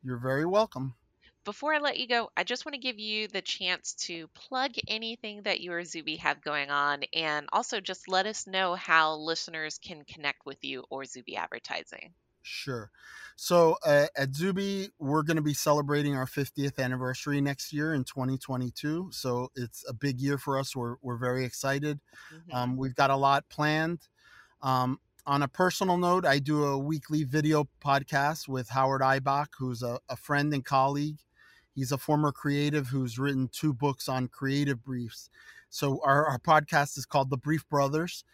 You're 0.03 0.17
very 0.17 0.45
welcome 0.45 0.95
before 1.43 1.73
I 1.73 1.79
let 1.79 1.99
you 1.99 2.07
go, 2.07 2.29
I 2.37 2.43
just 2.43 2.65
want 2.65 2.75
to 2.75 2.81
give 2.81 2.99
you 2.99 3.27
the 3.27 3.41
chance 3.41 3.93
to 4.05 4.27
plug 4.29 4.71
anything 4.87 5.43
that 5.43 5.59
you 5.59 5.73
or 5.73 5.81
Zubi 5.81 6.19
have 6.19 6.41
going 6.41 6.69
on 6.69 7.03
and 7.13 7.47
also 7.51 7.79
just 7.79 8.07
let 8.07 8.25
us 8.25 8.47
know 8.47 8.75
how 8.75 9.15
listeners 9.15 9.79
can 9.79 10.03
connect 10.03 10.45
with 10.45 10.63
you 10.63 10.83
or 10.89 11.03
Zubi 11.03 11.35
Advertising. 11.35 12.13
Sure. 12.43 12.91
So 13.35 13.77
uh, 13.85 14.07
at 14.15 14.31
Zubi, 14.31 14.89
we're 14.99 15.23
going 15.23 15.37
to 15.37 15.43
be 15.43 15.53
celebrating 15.53 16.15
our 16.15 16.25
50th 16.25 16.79
anniversary 16.79 17.41
next 17.41 17.73
year 17.73 17.93
in 17.93 18.03
2022. 18.03 19.09
So 19.11 19.51
it's 19.55 19.83
a 19.87 19.93
big 19.93 20.19
year 20.19 20.37
for 20.37 20.59
us. 20.59 20.75
We're, 20.75 20.95
we're 21.01 21.17
very 21.17 21.45
excited. 21.45 21.99
Mm-hmm. 22.33 22.55
Um, 22.55 22.77
we've 22.77 22.95
got 22.95 23.09
a 23.09 23.15
lot 23.15 23.45
planned. 23.49 23.99
Um, 24.61 24.99
on 25.25 25.43
a 25.43 25.47
personal 25.47 25.97
note, 25.97 26.25
I 26.25 26.39
do 26.39 26.65
a 26.65 26.77
weekly 26.77 27.23
video 27.23 27.67
podcast 27.83 28.47
with 28.47 28.69
Howard 28.69 29.01
Ibach, 29.01 29.49
who's 29.57 29.83
a, 29.83 29.99
a 30.09 30.15
friend 30.15 30.53
and 30.53 30.65
colleague. 30.65 31.19
He's 31.73 31.91
a 31.91 31.97
former 31.97 32.31
creative 32.31 32.87
who's 32.87 33.17
written 33.17 33.49
two 33.51 33.73
books 33.73 34.09
on 34.09 34.27
creative 34.27 34.83
briefs. 34.83 35.29
So 35.69 36.01
our, 36.03 36.25
our 36.25 36.39
podcast 36.39 36.97
is 36.97 37.05
called 37.05 37.29
The 37.29 37.37
Brief 37.37 37.67
Brothers, 37.69 38.25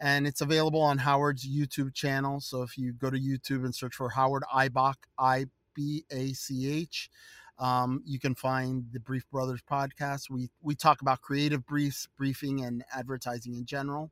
and 0.00 0.26
it's 0.26 0.40
available 0.40 0.80
on 0.80 0.98
Howard's 0.98 1.46
YouTube 1.46 1.94
channel. 1.94 2.40
So 2.40 2.62
if 2.62 2.78
you 2.78 2.92
go 2.92 3.10
to 3.10 3.18
YouTube 3.18 3.64
and 3.64 3.74
search 3.74 3.94
for 3.94 4.10
Howard 4.10 4.44
Ibach, 4.52 4.94
I 5.18 5.46
B 5.74 6.04
A 6.10 6.32
C 6.32 6.70
H, 6.70 7.10
um, 7.58 8.02
you 8.04 8.18
can 8.18 8.34
find 8.34 8.86
the 8.92 9.00
Brief 9.00 9.28
Brothers 9.30 9.60
podcast. 9.70 10.30
We 10.30 10.48
we 10.62 10.74
talk 10.74 11.02
about 11.02 11.20
creative 11.20 11.66
briefs, 11.66 12.08
briefing, 12.16 12.64
and 12.64 12.82
advertising 12.94 13.54
in 13.54 13.66
general. 13.66 14.10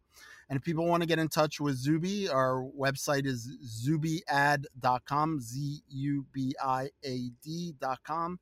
And 0.49 0.59
if 0.59 0.63
people 0.63 0.87
want 0.87 1.03
to 1.03 1.07
get 1.07 1.19
in 1.19 1.29
touch 1.29 1.61
with 1.61 1.83
Zubi, 1.83 2.31
our 2.33 2.67
website 2.79 3.27
is 3.27 3.49
zubiad.com, 3.87 5.41
Z 5.41 5.83
U 5.89 6.27
B 6.33 6.55
I 6.63 6.91
A 7.05 7.31
D.com. 7.43 8.39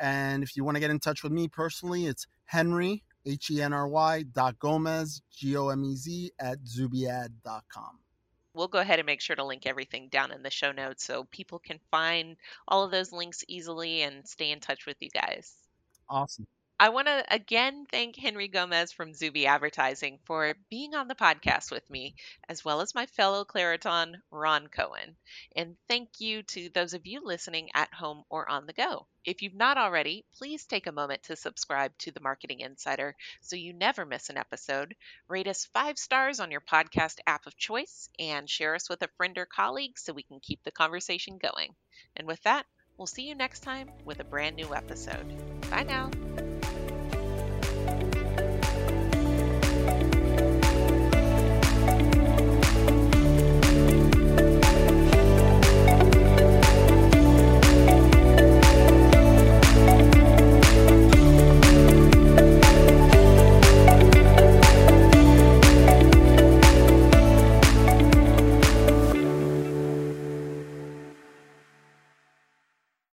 And 0.00 0.42
if 0.42 0.56
you 0.56 0.64
want 0.64 0.76
to 0.76 0.80
get 0.80 0.90
in 0.90 1.00
touch 1.00 1.22
with 1.22 1.32
me 1.32 1.48
personally, 1.48 2.06
it's 2.06 2.26
Henry, 2.44 3.04
H 3.26 3.50
E 3.50 3.62
N 3.62 3.72
R 3.72 3.88
Y 3.88 4.24
dot 4.32 4.58
Gomez, 4.58 5.22
G 5.30 5.56
O 5.56 5.68
M 5.68 5.84
E 5.84 5.96
Z, 5.96 6.30
at 6.40 6.58
zubiad.com. 6.64 7.98
We'll 8.54 8.68
go 8.68 8.78
ahead 8.78 8.98
and 8.98 9.06
make 9.06 9.20
sure 9.20 9.36
to 9.36 9.44
link 9.44 9.66
everything 9.66 10.08
down 10.08 10.32
in 10.32 10.42
the 10.42 10.50
show 10.50 10.72
notes 10.72 11.04
so 11.04 11.24
people 11.30 11.58
can 11.58 11.78
find 11.90 12.36
all 12.66 12.84
of 12.84 12.90
those 12.90 13.12
links 13.12 13.44
easily 13.46 14.02
and 14.02 14.26
stay 14.26 14.50
in 14.50 14.60
touch 14.60 14.86
with 14.86 14.96
you 15.00 15.10
guys. 15.10 15.54
Awesome. 16.08 16.46
I 16.80 16.90
want 16.90 17.08
to 17.08 17.24
again 17.28 17.86
thank 17.90 18.14
Henry 18.14 18.46
Gomez 18.46 18.92
from 18.92 19.10
Zubi 19.10 19.46
Advertising 19.46 20.20
for 20.26 20.54
being 20.70 20.94
on 20.94 21.08
the 21.08 21.16
podcast 21.16 21.72
with 21.72 21.88
me, 21.90 22.14
as 22.48 22.64
well 22.64 22.80
as 22.80 22.94
my 22.94 23.06
fellow 23.06 23.44
Clariton, 23.44 24.22
Ron 24.30 24.68
Cohen. 24.68 25.16
And 25.56 25.76
thank 25.88 26.20
you 26.20 26.44
to 26.44 26.70
those 26.72 26.94
of 26.94 27.04
you 27.04 27.20
listening 27.24 27.70
at 27.74 27.92
home 27.92 28.22
or 28.30 28.48
on 28.48 28.66
the 28.66 28.72
go. 28.72 29.08
If 29.24 29.42
you've 29.42 29.56
not 29.56 29.76
already, 29.76 30.24
please 30.38 30.66
take 30.66 30.86
a 30.86 30.92
moment 30.92 31.24
to 31.24 31.34
subscribe 31.34 31.98
to 31.98 32.12
the 32.12 32.20
Marketing 32.20 32.60
Insider 32.60 33.16
so 33.40 33.56
you 33.56 33.72
never 33.72 34.06
miss 34.06 34.30
an 34.30 34.38
episode. 34.38 34.94
Rate 35.28 35.48
us 35.48 35.68
five 35.74 35.98
stars 35.98 36.38
on 36.38 36.52
your 36.52 36.60
podcast 36.60 37.16
app 37.26 37.46
of 37.46 37.56
choice 37.56 38.08
and 38.20 38.48
share 38.48 38.76
us 38.76 38.88
with 38.88 39.02
a 39.02 39.08
friend 39.16 39.36
or 39.36 39.46
colleague 39.46 39.98
so 39.98 40.12
we 40.12 40.22
can 40.22 40.38
keep 40.38 40.62
the 40.62 40.70
conversation 40.70 41.38
going. 41.38 41.74
And 42.14 42.28
with 42.28 42.40
that, 42.44 42.66
we'll 42.96 43.08
see 43.08 43.28
you 43.28 43.34
next 43.34 43.64
time 43.64 43.90
with 44.04 44.20
a 44.20 44.24
brand 44.24 44.54
new 44.54 44.72
episode. 44.72 45.26
Bye 45.70 45.82
now. 45.82 46.10